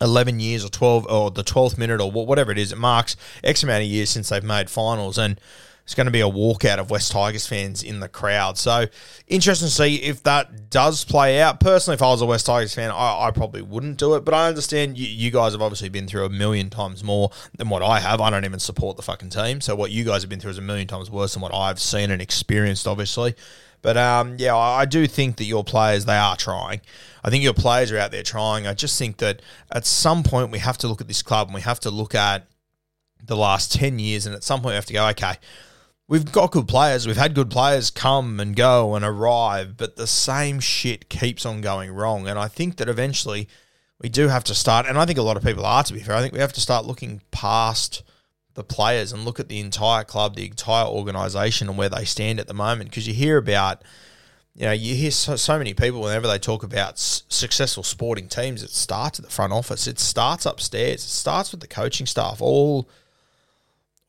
11 0.00 0.40
years 0.40 0.64
or 0.64 0.68
12 0.68 1.06
or 1.06 1.30
the 1.30 1.44
12th 1.44 1.78
minute 1.78 2.00
or 2.00 2.10
whatever 2.10 2.52
it 2.52 2.58
is, 2.58 2.72
it 2.72 2.78
marks 2.78 3.16
X 3.44 3.62
amount 3.62 3.82
of 3.82 3.88
years 3.88 4.10
since 4.10 4.28
they've 4.28 4.42
made 4.42 4.70
finals. 4.70 5.18
And 5.18 5.40
it's 5.90 5.96
going 5.96 6.06
to 6.06 6.12
be 6.12 6.20
a 6.20 6.30
walkout 6.30 6.78
of 6.78 6.88
West 6.88 7.10
Tigers 7.10 7.48
fans 7.48 7.82
in 7.82 7.98
the 7.98 8.08
crowd. 8.08 8.56
So 8.56 8.86
interesting 9.26 9.66
to 9.66 9.74
see 9.74 9.96
if 9.96 10.22
that 10.22 10.70
does 10.70 11.04
play 11.04 11.40
out. 11.40 11.58
Personally, 11.58 11.94
if 11.94 12.02
I 12.02 12.10
was 12.10 12.22
a 12.22 12.26
West 12.26 12.46
Tigers 12.46 12.72
fan, 12.72 12.92
I, 12.92 13.26
I 13.26 13.30
probably 13.32 13.62
wouldn't 13.62 13.98
do 13.98 14.14
it. 14.14 14.24
But 14.24 14.32
I 14.32 14.46
understand 14.46 14.96
you, 14.96 15.08
you, 15.08 15.32
guys 15.32 15.50
have 15.50 15.62
obviously 15.62 15.88
been 15.88 16.06
through 16.06 16.26
a 16.26 16.30
million 16.30 16.70
times 16.70 17.02
more 17.02 17.32
than 17.56 17.70
what 17.70 17.82
I 17.82 17.98
have. 17.98 18.20
I 18.20 18.30
don't 18.30 18.44
even 18.44 18.60
support 18.60 18.98
the 18.98 19.02
fucking 19.02 19.30
team. 19.30 19.60
So 19.60 19.74
what 19.74 19.90
you 19.90 20.04
guys 20.04 20.22
have 20.22 20.30
been 20.30 20.38
through 20.38 20.52
is 20.52 20.58
a 20.58 20.62
million 20.62 20.86
times 20.86 21.10
worse 21.10 21.32
than 21.34 21.42
what 21.42 21.52
I've 21.52 21.80
seen 21.80 22.12
and 22.12 22.22
experienced, 22.22 22.86
obviously. 22.86 23.34
But 23.82 23.96
um, 23.96 24.36
yeah, 24.38 24.56
I 24.56 24.84
do 24.84 25.06
think 25.06 25.36
that 25.36 25.44
your 25.44 25.64
players 25.64 26.04
they 26.04 26.16
are 26.16 26.36
trying. 26.36 26.80
I 27.24 27.30
think 27.30 27.42
your 27.42 27.54
players 27.54 27.90
are 27.92 27.98
out 27.98 28.10
there 28.10 28.22
trying. 28.22 28.66
I 28.66 28.74
just 28.74 28.98
think 28.98 29.18
that 29.18 29.42
at 29.72 29.86
some 29.86 30.22
point 30.22 30.50
we 30.50 30.58
have 30.58 30.78
to 30.78 30.88
look 30.88 31.00
at 31.00 31.08
this 31.08 31.22
club 31.22 31.48
and 31.48 31.54
we 31.54 31.62
have 31.62 31.80
to 31.80 31.90
look 31.90 32.14
at 32.14 32.46
the 33.22 33.36
last 33.36 33.72
ten 33.72 33.98
years, 33.98 34.26
and 34.26 34.34
at 34.34 34.44
some 34.44 34.60
point 34.60 34.72
we 34.72 34.76
have 34.76 34.86
to 34.86 34.92
go, 34.92 35.08
okay, 35.08 35.34
we've 36.08 36.30
got 36.30 36.50
good 36.50 36.66
players. 36.66 37.06
We've 37.06 37.16
had 37.16 37.34
good 37.34 37.50
players 37.50 37.90
come 37.90 38.40
and 38.40 38.56
go 38.56 38.94
and 38.94 39.04
arrive, 39.04 39.76
but 39.76 39.96
the 39.96 40.06
same 40.06 40.60
shit 40.60 41.08
keeps 41.08 41.46
on 41.46 41.60
going 41.60 41.90
wrong. 41.92 42.26
And 42.26 42.38
I 42.38 42.48
think 42.48 42.76
that 42.76 42.88
eventually 42.88 43.48
we 44.00 44.08
do 44.08 44.28
have 44.28 44.44
to 44.44 44.54
start, 44.54 44.86
and 44.86 44.98
I 44.98 45.06
think 45.06 45.18
a 45.18 45.22
lot 45.22 45.36
of 45.36 45.44
people 45.44 45.64
are, 45.64 45.84
to 45.84 45.92
be 45.92 46.00
fair, 46.00 46.16
I 46.16 46.22
think 46.22 46.32
we 46.32 46.40
have 46.40 46.54
to 46.54 46.60
start 46.60 46.86
looking 46.86 47.20
past 47.30 48.02
the 48.60 48.74
players 48.74 49.12
and 49.12 49.24
look 49.24 49.40
at 49.40 49.48
the 49.48 49.58
entire 49.58 50.04
club, 50.04 50.36
the 50.36 50.46
entire 50.46 50.86
organisation, 50.86 51.68
and 51.68 51.78
where 51.78 51.88
they 51.88 52.04
stand 52.04 52.38
at 52.38 52.46
the 52.46 52.54
moment. 52.54 52.90
Because 52.90 53.08
you 53.08 53.14
hear 53.14 53.38
about, 53.38 53.82
you 54.54 54.66
know, 54.66 54.72
you 54.72 54.94
hear 54.94 55.10
so, 55.10 55.36
so 55.36 55.56
many 55.56 55.72
people 55.72 56.02
whenever 56.02 56.26
they 56.26 56.38
talk 56.38 56.62
about 56.62 56.92
s- 56.92 57.22
successful 57.28 57.82
sporting 57.82 58.28
teams, 58.28 58.62
it 58.62 58.70
starts 58.70 59.18
at 59.18 59.24
the 59.24 59.30
front 59.30 59.54
office, 59.54 59.86
it 59.86 59.98
starts 59.98 60.44
upstairs, 60.44 61.02
it 61.04 61.08
starts 61.08 61.50
with 61.50 61.60
the 61.60 61.66
coaching 61.66 62.06
staff, 62.06 62.42
all 62.42 62.86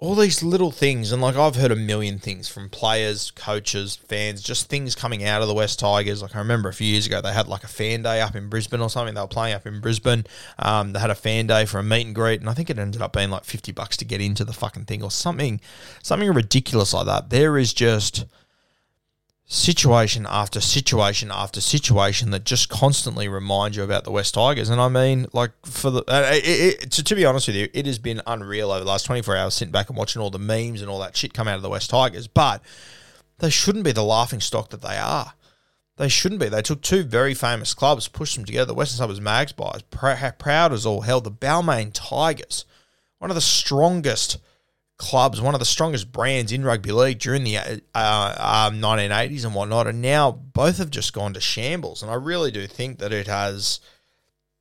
all 0.01 0.15
these 0.15 0.41
little 0.41 0.71
things, 0.71 1.11
and 1.11 1.21
like 1.21 1.35
I've 1.35 1.55
heard 1.55 1.71
a 1.71 1.75
million 1.75 2.17
things 2.17 2.49
from 2.49 2.69
players, 2.69 3.29
coaches, 3.29 3.95
fans, 3.95 4.41
just 4.41 4.67
things 4.67 4.95
coming 4.95 5.23
out 5.23 5.43
of 5.43 5.47
the 5.47 5.53
West 5.53 5.77
Tigers. 5.77 6.23
Like 6.23 6.35
I 6.35 6.39
remember 6.39 6.69
a 6.69 6.73
few 6.73 6.87
years 6.87 7.05
ago, 7.05 7.21
they 7.21 7.31
had 7.31 7.47
like 7.47 7.63
a 7.63 7.67
fan 7.67 8.01
day 8.01 8.19
up 8.19 8.35
in 8.35 8.49
Brisbane 8.49 8.81
or 8.81 8.89
something. 8.89 9.13
They 9.13 9.21
were 9.21 9.27
playing 9.27 9.53
up 9.53 9.67
in 9.67 9.79
Brisbane. 9.79 10.25
Um, 10.57 10.93
they 10.93 10.99
had 10.99 11.11
a 11.11 11.15
fan 11.15 11.45
day 11.45 11.67
for 11.67 11.77
a 11.77 11.83
meet 11.83 12.07
and 12.07 12.15
greet, 12.15 12.41
and 12.41 12.49
I 12.49 12.55
think 12.55 12.71
it 12.71 12.79
ended 12.79 13.03
up 13.03 13.13
being 13.13 13.29
like 13.29 13.45
fifty 13.45 13.71
bucks 13.71 13.95
to 13.97 14.05
get 14.05 14.21
into 14.21 14.43
the 14.43 14.53
fucking 14.53 14.85
thing 14.85 15.03
or 15.03 15.11
something, 15.11 15.61
something 16.01 16.33
ridiculous 16.33 16.95
like 16.95 17.05
that. 17.05 17.29
There 17.29 17.59
is 17.59 17.71
just 17.71 18.25
situation 19.53 20.25
after 20.29 20.61
situation 20.61 21.29
after 21.29 21.59
situation 21.59 22.31
that 22.31 22.45
just 22.45 22.69
constantly 22.69 23.27
remind 23.27 23.75
you 23.75 23.83
about 23.83 24.05
the 24.05 24.11
West 24.11 24.33
Tigers. 24.33 24.69
And 24.69 24.79
I 24.79 24.87
mean, 24.87 25.27
like 25.33 25.51
for 25.65 25.91
the 25.91 25.99
uh, 26.07 26.31
it, 26.31 26.83
it, 26.83 26.91
to, 26.91 27.03
to 27.03 27.15
be 27.15 27.25
honest 27.25 27.47
with 27.47 27.57
you, 27.57 27.67
it 27.73 27.85
has 27.85 27.99
been 27.99 28.21
unreal 28.25 28.71
over 28.71 28.85
the 28.85 28.89
last 28.89 29.05
twenty 29.05 29.21
four 29.21 29.35
hours 29.35 29.53
sitting 29.53 29.73
back 29.73 29.89
and 29.89 29.97
watching 29.97 30.21
all 30.21 30.29
the 30.29 30.39
memes 30.39 30.81
and 30.81 30.89
all 30.89 30.99
that 30.99 31.17
shit 31.17 31.33
come 31.33 31.49
out 31.49 31.57
of 31.57 31.63
the 31.63 31.69
West 31.69 31.89
Tigers. 31.89 32.27
But 32.27 32.61
they 33.39 33.49
shouldn't 33.49 33.83
be 33.83 33.91
the 33.91 34.03
laughing 34.03 34.39
stock 34.39 34.69
that 34.69 34.81
they 34.81 34.95
are. 34.95 35.33
They 35.97 36.07
shouldn't 36.07 36.39
be. 36.39 36.47
They 36.47 36.61
took 36.61 36.81
two 36.81 37.03
very 37.03 37.33
famous 37.33 37.73
clubs, 37.73 38.07
pushed 38.07 38.37
them 38.37 38.45
together. 38.45 38.67
The 38.67 38.73
Western 38.73 38.99
Suburbs 38.99 39.19
Magpies, 39.19 39.81
pr- 39.81 40.29
proud 40.39 40.71
as 40.71 40.85
all 40.85 41.01
hell. 41.01 41.19
The 41.19 41.29
Balmain 41.29 41.91
Tigers, 41.93 42.63
one 43.19 43.29
of 43.29 43.35
the 43.35 43.41
strongest 43.41 44.37
clubs, 45.01 45.41
one 45.41 45.55
of 45.55 45.59
the 45.59 45.65
strongest 45.65 46.11
brands 46.11 46.51
in 46.51 46.63
rugby 46.63 46.91
league 46.91 47.17
during 47.17 47.43
the 47.43 47.57
uh, 47.57 47.77
uh, 47.95 48.69
1980s 48.69 49.43
and 49.43 49.55
whatnot, 49.55 49.87
and 49.87 49.99
now 50.01 50.31
both 50.31 50.77
have 50.77 50.91
just 50.91 51.11
gone 51.11 51.33
to 51.33 51.41
shambles. 51.41 52.03
And 52.03 52.11
I 52.11 52.13
really 52.13 52.51
do 52.51 52.67
think 52.67 52.99
that 52.99 53.11
it 53.11 53.25
has 53.25 53.79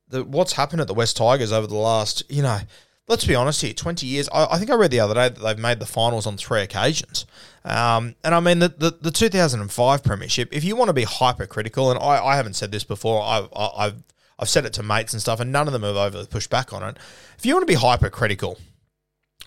the 0.09 0.23
what's 0.23 0.53
happened 0.53 0.81
at 0.81 0.87
the 0.87 0.95
West 0.95 1.15
Tigers 1.15 1.51
over 1.51 1.67
the 1.67 1.75
last, 1.75 2.23
you 2.27 2.41
know, 2.41 2.59
let's 3.07 3.23
be 3.23 3.35
honest 3.35 3.61
here, 3.61 3.73
20 3.73 4.07
years. 4.07 4.27
I, 4.33 4.47
I 4.51 4.57
think 4.57 4.71
I 4.71 4.73
read 4.73 4.89
the 4.89 4.99
other 4.99 5.13
day 5.13 5.29
that 5.29 5.39
they've 5.39 5.59
made 5.59 5.79
the 5.79 5.85
finals 5.85 6.25
on 6.25 6.37
three 6.37 6.61
occasions. 6.61 7.27
Um, 7.63 8.15
and 8.23 8.33
I 8.33 8.39
mean, 8.39 8.57
the, 8.57 8.69
the, 8.69 8.97
the 8.99 9.11
2005 9.11 10.03
Premiership, 10.03 10.49
if 10.51 10.63
you 10.63 10.75
want 10.75 10.89
to 10.89 10.93
be 10.93 11.03
hypercritical, 11.03 11.91
and 11.91 11.99
I, 11.99 12.25
I 12.25 12.35
haven't 12.35 12.55
said 12.55 12.71
this 12.71 12.83
before, 12.83 13.21
I've, 13.21 13.47
I've, 13.55 14.03
I've 14.39 14.49
said 14.49 14.65
it 14.65 14.73
to 14.73 14.83
mates 14.83 15.13
and 15.13 15.21
stuff, 15.21 15.39
and 15.39 15.51
none 15.51 15.67
of 15.67 15.73
them 15.73 15.83
have 15.83 15.95
overly 15.95 16.25
pushed 16.25 16.49
back 16.49 16.73
on 16.73 16.81
it. 16.81 16.97
If 17.37 17.45
you 17.45 17.53
want 17.53 17.61
to 17.61 17.71
be 17.71 17.79
hypercritical, 17.79 18.57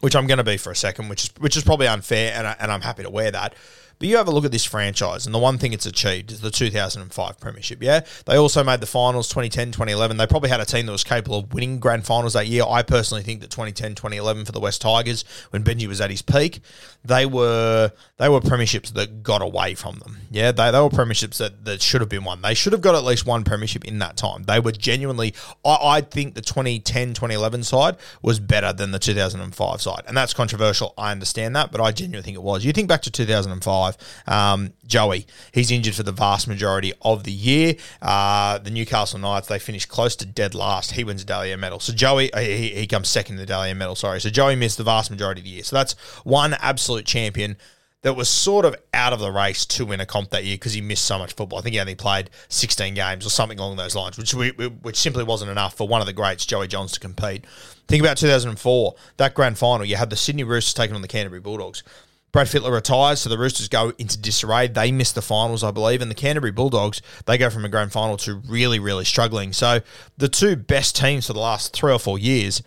which 0.05 0.15
I'm 0.15 0.27
going 0.27 0.39
to 0.39 0.45
be 0.45 0.59
for 0.59 0.71
a 0.71 0.77
second, 0.77 1.09
which 1.09 1.25
is 1.25 1.31
which 1.39 1.57
is 1.57 1.65
probably 1.65 1.89
unfair, 1.89 2.35
and, 2.35 2.47
I, 2.47 2.55
and 2.61 2.71
I'm 2.71 2.83
happy 2.83 3.03
to 3.05 3.11
wear 3.11 3.31
that. 3.31 3.55
But 3.99 4.09
you 4.09 4.19
have 4.19 4.29
a 4.29 4.31
look 4.31 4.45
at 4.45 4.53
this 4.53 4.65
franchise, 4.65 5.25
and 5.25 5.35
the 5.35 5.39
one 5.39 5.57
thing 5.57 5.73
it's 5.73 5.87
achieved 5.87 6.31
is 6.31 6.43
the 6.43 6.51
2005 6.51 7.41
Premiership. 7.41 7.83
Yeah, 7.83 8.01
they 8.27 8.37
also 8.37 8.63
made 8.63 8.81
the 8.81 8.87
finals 8.87 9.29
2010, 9.29 9.69
2011. 9.69 10.19
They 10.19 10.27
probably 10.27 10.51
had 10.51 10.61
a 10.61 10.67
team 10.67 10.85
that 10.85 10.93
was 10.93 11.05
capable 11.05 11.39
of 11.39 11.55
winning 11.55 11.79
grand 11.79 12.05
finals 12.05 12.35
that 12.35 12.47
year. 12.47 12.65
I 12.69 12.83
personally 12.83 13.23
think 13.23 13.41
that 13.41 13.51
2010, 13.51 13.95
2011 13.95 14.45
for 14.45 14.53
the 14.53 14.61
West 14.61 14.83
Tigers, 14.83 15.25
when 15.51 15.65
Benji 15.65 15.87
was 15.87 16.03
at 16.03 16.11
his 16.11 16.21
peak, 16.21 16.61
they 17.03 17.25
were 17.25 17.91
they 18.19 18.29
were 18.29 18.41
premierships 18.41 18.93
that 18.93 19.23
got 19.23 19.41
away 19.41 19.75
from 19.75 20.01
them. 20.01 20.19
Yeah, 20.35 20.51
they, 20.51 20.73
they 20.73 20.81
were 20.81 20.89
premierships 20.89 21.37
that, 21.37 21.65
that 21.65 21.81
should 21.81 22.01
have 22.01 22.11
been 22.11 22.25
won. 22.25 22.43
They 22.43 22.55
should 22.55 22.73
have 22.73 22.83
got 22.83 22.97
at 22.97 23.05
least 23.05 23.25
one 23.25 23.45
premiership 23.45 23.85
in 23.85 24.01
that 24.01 24.17
time. 24.17 24.43
They 24.43 24.59
were 24.59 24.73
genuinely, 24.73 25.33
I, 25.65 25.79
I 25.81 26.01
think 26.01 26.35
the 26.35 26.41
2010, 26.41 27.15
2011 27.15 27.63
side 27.63 27.97
was 28.21 28.41
better 28.41 28.73
than 28.73 28.91
the 28.91 28.99
2005 28.99 29.81
side. 29.81 30.03
And 30.09 30.17
that's 30.17 30.35
controversial. 30.35 30.93
I 30.99 31.13
understand 31.13 31.55
that, 31.55 31.71
but 31.71 31.81
I 31.81 31.93
genuinely 31.93 32.25
think 32.25 32.35
it 32.35 32.43
was. 32.43 32.65
You 32.65 32.73
think 32.73 32.89
back 32.89 33.03
to 33.03 33.13
2005, 33.13 33.97
um, 34.27 34.73
Joey, 34.85 35.29
he's 35.53 35.71
injured 35.71 35.95
for 35.95 36.03
the 36.03 36.11
vast 36.11 36.49
majority 36.49 36.93
of 37.03 37.23
the 37.23 37.31
year. 37.31 37.77
Uh, 38.03 38.59
the 38.59 38.71
Newcastle 38.71 39.21
Knights, 39.21 39.47
they 39.47 39.61
finished 39.61 39.89
close 39.89 40.17
to 40.17 40.27
dead 40.27 40.57
last. 40.57 40.91
He 40.91 41.05
wins 41.05 41.23
a 41.23 41.27
Dally 41.27 41.53
M 41.53 41.61
medal. 41.61 41.79
So 41.79 41.93
Joey, 41.93 42.33
he, 42.37 42.71
he 42.71 42.89
comes 42.89 43.09
second 43.09 43.37
in 43.37 43.41
the 43.41 43.47
Dally 43.47 43.71
M 43.71 43.79
medal, 43.79 43.95
sorry. 43.95 44.21
So 44.21 44.31
Joey 44.31 44.57
missed 44.57 44.79
the 44.79 44.85
vast 44.85 45.13
majority 45.13 45.43
of 45.43 45.45
the 45.45 45.51
year. 45.51 45.63
So 45.63 45.77
that's 45.77 45.93
one 46.25 46.55
absolute 46.55 47.07
champion 47.07 47.57
that 48.05 48.13
was 48.13 48.29
sort 48.29 48.67
of 48.67 48.77
out 48.93 49.15
of 49.15 49.19
the 49.19 49.33
race 49.33 49.65
to 49.65 49.87
win 49.87 49.99
a 49.99 50.05
comp 50.05 50.29
that 50.29 50.45
year 50.45 50.57
because 50.57 50.75
he 50.75 50.83
missed 50.83 51.07
so 51.07 51.19
much 51.19 51.33
football. 51.33 51.59
I 51.59 51.63
think 51.63 51.73
he 51.73 51.81
only 51.81 51.95
played 51.95 52.29
16 52.51 52.93
games 52.93 53.25
or 53.25 53.31
something 53.31 53.59
along 53.59 53.77
those 53.77 53.95
lines, 53.97 54.19
which 54.19 54.35
we, 54.35 54.51
which 54.51 54.99
simply 54.99 55.25
wasn't 55.25 55.51
enough 55.51 55.75
for 55.75 55.89
one 55.89 56.03
of 56.03 56.07
the 56.07 56.13
greats, 56.13 56.45
Joey 56.45 56.69
Johns, 56.69 56.93
to 56.93 57.01
compete. 57.01 57.47
Think 57.89 58.03
about 58.03 58.19
2004, 58.19 58.95
that 59.17 59.33
grand 59.33 59.57
final. 59.57 59.87
You 59.87 59.97
had 59.97 60.11
the 60.11 60.17
Sydney 60.17 60.45
Roosters 60.45 60.75
taking 60.75 60.95
on 60.95 61.01
the 61.01 61.09
Canterbury 61.09 61.41
Bulldogs. 61.41 61.83
Brad 62.31 62.47
Fittler 62.47 62.73
retires, 62.73 63.21
so 63.21 63.31
the 63.31 63.39
Roosters 63.39 63.69
go 63.69 63.95
into 63.97 64.19
disarray. 64.19 64.69
They 64.69 64.93
miss 64.93 65.13
the 65.13 65.23
finals, 65.23 65.65
I 65.65 65.71
believe, 65.71 66.03
and 66.03 66.11
the 66.11 66.15
Canterbury 66.15 66.53
Bulldogs 66.53 67.01
they 67.25 67.39
go 67.39 67.49
from 67.49 67.65
a 67.65 67.71
grand 67.71 67.93
final 67.93 68.19
to 68.19 68.35
really, 68.35 68.79
really 68.79 69.07
struggling. 69.07 69.55
So 69.55 69.81
the 70.19 70.29
two 70.29 70.57
best 70.57 70.95
teams 70.95 71.27
for 71.27 71.33
the 71.33 71.41
last 71.41 71.73
three 71.73 71.93
or 71.93 71.99
four 71.99 72.19
years 72.19 72.61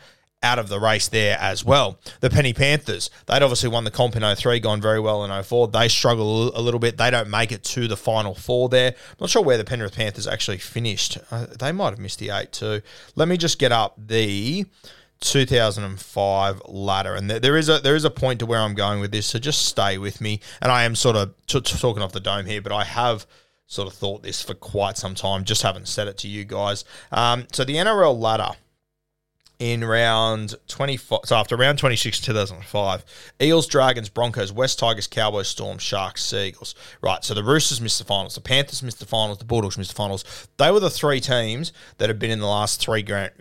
out 0.44 0.60
of 0.60 0.70
the 0.70 0.79
race 0.79 1.08
there 1.08 1.38
as 1.39 1.65
well. 1.65 2.00
The 2.20 2.29
Penny 2.29 2.53
Panthers, 2.53 3.10
they'd 3.25 3.41
obviously 3.41 3.70
won 3.70 3.84
the 3.84 3.91
comp 3.91 4.15
in 4.15 4.36
03, 4.36 4.60
gone 4.60 4.82
very 4.82 5.00
well 5.00 5.24
in 5.25 5.44
04. 5.44 5.70
They 5.70 5.88
struggle 5.88 6.56
a 6.58 6.62
little 6.62 6.79
bit. 6.79 6.98
They 6.98 7.10
don't 7.10 7.29
make 7.29 7.51
it 7.51 7.63
to 7.65 7.88
the 7.88 7.98
final 7.98 8.36
four 8.36 8.70
there. 8.70 8.91
I'm 8.91 9.17
not 9.20 9.29
sure 9.29 9.44
where 9.44 9.58
the 9.58 9.65
Penrith 9.65 9.96
Panthers 9.96 10.27
actually 10.27 10.60
finished. 10.60 11.17
Uh, 11.32 11.48
they 11.58 11.72
might 11.72 11.89
have 11.89 12.00
missed 12.00 12.20
the 12.20 12.29
eight 12.29 12.51
too. 12.51 12.82
Let 13.15 13.27
me 13.27 13.38
just 13.38 13.58
get 13.58 13.72
up 13.72 13.96
the 13.98 14.65
2005 15.20 16.62
ladder, 16.67 17.15
and 17.15 17.29
there 17.29 17.58
is 17.58 17.70
a 17.70 17.79
there 17.79 17.96
is 17.96 18.06
a 18.06 18.12
point 18.12 18.39
to 18.39 18.46
where 18.46 18.60
I'm 18.60 18.75
going 18.75 19.00
with 19.00 19.12
this. 19.12 19.25
So 19.25 19.39
just 19.39 19.65
stay 19.65 19.98
with 19.98 20.22
me. 20.22 20.39
And 20.62 20.72
I 20.72 20.84
am 20.84 20.96
sort 20.96 21.15
of 21.15 21.34
t- 21.48 21.62
t- 21.62 21.77
talking 21.79 22.03
off 22.03 22.12
the 22.12 22.20
dome 22.20 22.46
here, 22.46 22.62
but 22.62 22.72
I 22.72 22.84
have 22.84 23.25
sort 23.65 23.88
of 23.88 23.94
thought 23.96 24.24
this 24.24 24.41
for 24.41 24.53
quite 24.53 24.98
some 24.98 25.15
time. 25.15 25.44
Just 25.44 25.63
haven't 25.63 25.88
said 25.88 26.08
it 26.08 26.17
to 26.20 26.27
you 26.27 26.46
guys. 26.46 26.86
Um, 27.12 27.48
so 27.51 27.63
the 27.63 27.75
NRL 27.75 28.17
ladder 28.17 28.51
in 29.59 29.83
round 29.83 30.55
25. 30.67 31.19
So 31.25 31.35
after 31.35 31.57
round 31.57 31.79
26, 31.79 32.21
2005, 32.21 33.05
Eels, 33.41 33.67
Dragons, 33.67 34.09
Broncos, 34.09 34.51
West 34.51 34.79
Tigers, 34.79 35.07
Cowboys, 35.07 35.47
Storm, 35.47 35.77
Sharks, 35.77 36.23
Seagulls. 36.23 36.75
Right, 37.01 37.23
so 37.23 37.33
the 37.33 37.43
Roosters 37.43 37.81
missed 37.81 37.99
the 37.99 38.05
finals, 38.05 38.35
the 38.35 38.41
Panthers 38.41 38.83
missed 38.83 38.99
the 38.99 39.05
finals, 39.05 39.39
the 39.39 39.45
Bulldogs 39.45 39.77
missed 39.77 39.91
the 39.91 39.95
finals. 39.95 40.47
They 40.57 40.71
were 40.71 40.79
the 40.79 40.89
three 40.89 41.19
teams 41.19 41.73
that 41.97 42.09
have 42.09 42.19
been 42.19 42.31
in 42.31 42.39
the 42.39 42.47
last 42.47 42.79
three 42.79 43.01
grand, 43.01 43.31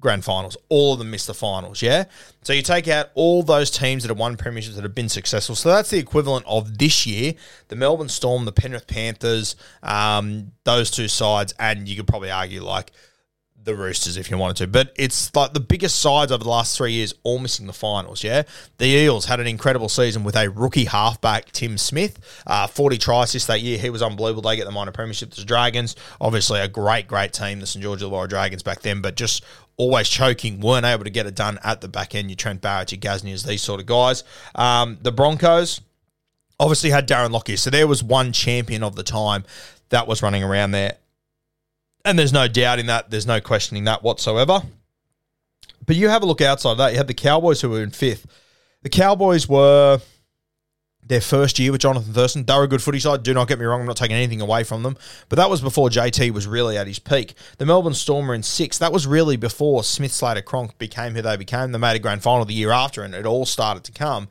grand 0.00 0.24
finals. 0.24 0.56
All 0.70 0.94
of 0.94 0.98
them 0.98 1.10
missed 1.10 1.26
the 1.26 1.34
finals, 1.34 1.82
yeah? 1.82 2.04
So 2.42 2.54
you 2.54 2.62
take 2.62 2.88
out 2.88 3.10
all 3.14 3.42
those 3.42 3.70
teams 3.70 4.02
that 4.02 4.08
have 4.08 4.18
won 4.18 4.38
premierships 4.38 4.76
that 4.76 4.82
have 4.82 4.94
been 4.94 5.10
successful. 5.10 5.54
So 5.54 5.68
that's 5.68 5.90
the 5.90 5.98
equivalent 5.98 6.46
of 6.46 6.78
this 6.78 7.06
year 7.06 7.34
the 7.68 7.76
Melbourne 7.76 8.08
Storm, 8.08 8.46
the 8.46 8.52
Penrith 8.52 8.86
Panthers, 8.86 9.56
um, 9.82 10.52
those 10.64 10.90
two 10.90 11.08
sides, 11.08 11.52
and 11.58 11.86
you 11.86 11.96
could 11.96 12.06
probably 12.06 12.30
argue 12.30 12.62
like 12.62 12.92
the 13.64 13.74
Roosters 13.74 14.16
if 14.16 14.30
you 14.30 14.38
wanted 14.38 14.56
to. 14.56 14.66
But 14.66 14.92
it's 14.96 15.34
like 15.34 15.52
the 15.52 15.60
biggest 15.60 16.00
sides 16.00 16.32
over 16.32 16.42
the 16.42 16.50
last 16.50 16.76
three 16.76 16.92
years 16.92 17.14
all 17.22 17.38
missing 17.38 17.66
the 17.66 17.72
finals, 17.72 18.24
yeah? 18.24 18.42
The 18.78 18.86
Eels 18.86 19.26
had 19.26 19.40
an 19.40 19.46
incredible 19.46 19.88
season 19.88 20.24
with 20.24 20.36
a 20.36 20.48
rookie 20.48 20.86
halfback, 20.86 21.52
Tim 21.52 21.78
Smith. 21.78 22.42
Uh, 22.46 22.66
40 22.66 22.98
tries 22.98 23.32
this 23.32 23.46
that 23.46 23.60
year. 23.60 23.78
He 23.78 23.90
was 23.90 24.02
unbelievable. 24.02 24.42
They 24.42 24.56
get 24.56 24.64
the 24.64 24.72
minor 24.72 24.92
premiership. 24.92 25.30
The 25.30 25.44
Dragons, 25.44 25.96
obviously 26.20 26.60
a 26.60 26.68
great, 26.68 27.06
great 27.06 27.32
team, 27.32 27.60
the 27.60 27.66
St. 27.66 27.82
George 27.82 28.00
Illawarra 28.00 28.28
Dragons 28.28 28.62
back 28.62 28.80
then, 28.80 29.00
but 29.00 29.16
just 29.16 29.44
always 29.76 30.08
choking, 30.08 30.60
weren't 30.60 30.86
able 30.86 31.04
to 31.04 31.10
get 31.10 31.26
it 31.26 31.34
done 31.34 31.58
at 31.64 31.80
the 31.80 31.88
back 31.88 32.14
end. 32.14 32.30
Your 32.30 32.36
Trent 32.36 32.60
Barrett, 32.60 32.92
your 32.92 33.00
Gasniers, 33.00 33.46
these 33.46 33.62
sort 33.62 33.80
of 33.80 33.86
guys. 33.86 34.24
Um, 34.54 34.98
the 35.02 35.12
Broncos 35.12 35.80
obviously 36.58 36.90
had 36.90 37.08
Darren 37.08 37.30
Lockyer. 37.30 37.56
So 37.56 37.70
there 37.70 37.86
was 37.86 38.02
one 38.02 38.32
champion 38.32 38.82
of 38.82 38.94
the 38.94 39.02
time 39.02 39.44
that 39.88 40.06
was 40.06 40.22
running 40.22 40.42
around 40.42 40.72
there. 40.72 40.96
And 42.04 42.18
there's 42.18 42.32
no 42.32 42.48
doubting 42.48 42.86
that. 42.86 43.10
There's 43.10 43.26
no 43.26 43.40
questioning 43.40 43.84
that 43.84 44.02
whatsoever. 44.02 44.62
But 45.86 45.96
you 45.96 46.08
have 46.08 46.22
a 46.22 46.26
look 46.26 46.40
outside 46.40 46.72
of 46.72 46.78
that. 46.78 46.92
You 46.92 46.98
had 46.98 47.08
the 47.08 47.14
Cowboys 47.14 47.60
who 47.60 47.70
were 47.70 47.82
in 47.82 47.90
fifth. 47.90 48.26
The 48.82 48.88
Cowboys 48.88 49.48
were 49.48 50.00
their 51.06 51.20
first 51.20 51.58
year 51.58 51.72
with 51.72 51.80
Jonathan 51.80 52.12
Thurston. 52.14 52.44
They 52.44 52.54
were 52.54 52.62
a 52.62 52.68
good 52.68 52.82
footy 52.82 53.00
side. 53.00 53.22
Do 53.22 53.34
not 53.34 53.48
get 53.48 53.58
me 53.58 53.64
wrong. 53.64 53.80
I'm 53.80 53.86
not 53.86 53.96
taking 53.96 54.16
anything 54.16 54.40
away 54.40 54.64
from 54.64 54.82
them. 54.82 54.96
But 55.28 55.36
that 55.36 55.50
was 55.50 55.60
before 55.60 55.88
JT 55.88 56.30
was 56.30 56.46
really 56.46 56.78
at 56.78 56.86
his 56.86 56.98
peak. 56.98 57.34
The 57.58 57.66
Melbourne 57.66 57.94
Storm 57.94 58.28
were 58.28 58.34
in 58.34 58.42
six. 58.42 58.78
That 58.78 58.92
was 58.92 59.06
really 59.06 59.36
before 59.36 59.82
Smith 59.82 60.12
Slater 60.12 60.42
Cronk 60.42 60.78
became 60.78 61.14
who 61.14 61.22
they 61.22 61.36
became. 61.36 61.72
They 61.72 61.78
made 61.78 61.96
a 61.96 61.98
grand 61.98 62.22
final 62.22 62.44
the 62.44 62.54
year 62.54 62.70
after, 62.70 63.02
and 63.02 63.14
it 63.14 63.26
all 63.26 63.44
started 63.44 63.84
to 63.84 63.92
come. 63.92 64.28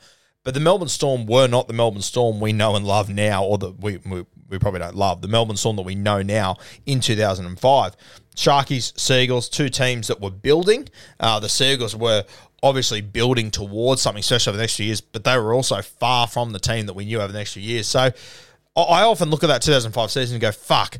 But 0.49 0.55
the 0.55 0.61
Melbourne 0.61 0.87
Storm 0.87 1.27
were 1.27 1.45
not 1.45 1.67
the 1.67 1.75
Melbourne 1.75 2.01
Storm 2.01 2.39
we 2.39 2.53
know 2.53 2.75
and 2.75 2.83
love 2.83 3.07
now, 3.07 3.43
or 3.43 3.59
that 3.59 3.79
we, 3.83 3.97
we, 3.97 4.25
we 4.49 4.57
probably 4.57 4.79
don't 4.79 4.95
love. 4.95 5.21
The 5.21 5.27
Melbourne 5.27 5.57
Storm 5.57 5.75
that 5.75 5.83
we 5.83 5.93
know 5.93 6.23
now 6.23 6.57
in 6.87 7.01
2005. 7.01 7.95
Sharkies, 8.35 8.99
Seagulls, 8.99 9.47
two 9.47 9.69
teams 9.69 10.07
that 10.07 10.19
were 10.19 10.31
building. 10.31 10.89
Uh, 11.19 11.39
the 11.39 11.49
Seagulls 11.49 11.95
were 11.95 12.25
obviously 12.63 12.99
building 12.99 13.51
towards 13.51 14.01
something 14.01 14.23
special 14.23 14.49
over 14.49 14.57
the 14.57 14.63
next 14.63 14.77
few 14.77 14.87
years, 14.87 15.01
but 15.01 15.23
they 15.23 15.37
were 15.37 15.53
also 15.53 15.83
far 15.83 16.25
from 16.25 16.51
the 16.51 16.59
team 16.59 16.87
that 16.87 16.95
we 16.95 17.05
knew 17.05 17.19
over 17.19 17.31
the 17.31 17.37
next 17.37 17.53
few 17.53 17.61
years. 17.61 17.85
So 17.85 18.09
I 18.75 19.03
often 19.03 19.29
look 19.29 19.43
at 19.43 19.49
that 19.49 19.61
2005 19.61 20.09
season 20.09 20.33
and 20.33 20.41
go, 20.41 20.51
fuck, 20.51 20.97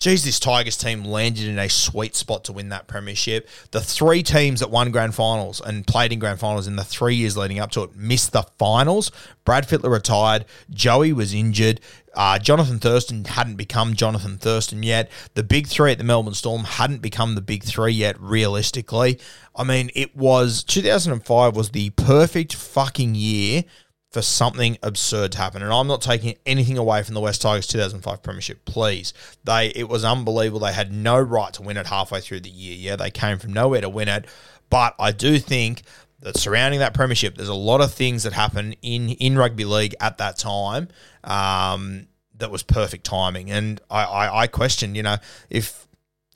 geez, 0.00 0.24
this 0.24 0.40
Tigers 0.40 0.78
team 0.78 1.04
landed 1.04 1.46
in 1.46 1.58
a 1.58 1.68
sweet 1.68 2.16
spot 2.16 2.42
to 2.44 2.52
win 2.52 2.70
that 2.70 2.86
premiership. 2.86 3.46
The 3.70 3.82
three 3.82 4.22
teams 4.22 4.60
that 4.60 4.70
won 4.70 4.90
grand 4.90 5.14
finals 5.14 5.60
and 5.60 5.86
played 5.86 6.10
in 6.10 6.18
grand 6.18 6.40
finals 6.40 6.66
in 6.66 6.76
the 6.76 6.84
three 6.84 7.14
years 7.14 7.36
leading 7.36 7.58
up 7.58 7.70
to 7.72 7.82
it 7.82 7.94
missed 7.94 8.32
the 8.32 8.44
finals. 8.58 9.12
Brad 9.44 9.68
Fittler 9.68 9.92
retired. 9.92 10.46
Joey 10.70 11.12
was 11.12 11.34
injured. 11.34 11.80
Uh, 12.14 12.38
Jonathan 12.38 12.78
Thurston 12.78 13.26
hadn't 13.26 13.56
become 13.56 13.94
Jonathan 13.94 14.38
Thurston 14.38 14.82
yet. 14.82 15.10
The 15.34 15.42
big 15.42 15.66
three 15.66 15.92
at 15.92 15.98
the 15.98 16.04
Melbourne 16.04 16.34
Storm 16.34 16.64
hadn't 16.64 17.02
become 17.02 17.34
the 17.34 17.42
big 17.42 17.62
three 17.62 17.92
yet, 17.92 18.18
realistically. 18.18 19.20
I 19.54 19.64
mean, 19.64 19.90
it 19.94 20.16
was 20.16 20.64
2005 20.64 21.54
was 21.54 21.70
the 21.70 21.90
perfect 21.90 22.54
fucking 22.54 23.14
year 23.14 23.64
for 24.10 24.22
something 24.22 24.76
absurd 24.82 25.32
to 25.32 25.38
happen. 25.38 25.62
And 25.62 25.72
I'm 25.72 25.86
not 25.86 26.02
taking 26.02 26.36
anything 26.44 26.76
away 26.76 27.02
from 27.02 27.14
the 27.14 27.20
West 27.20 27.42
Tigers 27.42 27.66
2005 27.68 28.22
premiership, 28.22 28.64
please. 28.64 29.12
They 29.44 29.68
it 29.68 29.88
was 29.88 30.04
unbelievable. 30.04 30.60
They 30.60 30.72
had 30.72 30.92
no 30.92 31.18
right 31.18 31.52
to 31.54 31.62
win 31.62 31.76
it 31.76 31.86
halfway 31.86 32.20
through 32.20 32.40
the 32.40 32.50
year. 32.50 32.74
Yeah, 32.76 32.96
they 32.96 33.10
came 33.10 33.38
from 33.38 33.52
nowhere 33.52 33.80
to 33.80 33.88
win 33.88 34.08
it. 34.08 34.26
But 34.68 34.94
I 34.98 35.12
do 35.12 35.38
think 35.38 35.82
that 36.20 36.36
surrounding 36.36 36.80
that 36.80 36.92
premiership, 36.92 37.36
there's 37.36 37.48
a 37.48 37.54
lot 37.54 37.80
of 37.80 37.92
things 37.92 38.24
that 38.24 38.32
happen 38.32 38.74
in 38.82 39.10
in 39.10 39.38
rugby 39.38 39.64
league 39.64 39.94
at 40.00 40.18
that 40.18 40.36
time 40.36 40.88
um, 41.22 42.08
that 42.36 42.50
was 42.50 42.62
perfect 42.62 43.04
timing. 43.04 43.50
And 43.50 43.80
I, 43.90 44.04
I, 44.04 44.40
I 44.42 44.46
question, 44.48 44.94
you 44.94 45.04
know, 45.04 45.16
if 45.48 45.86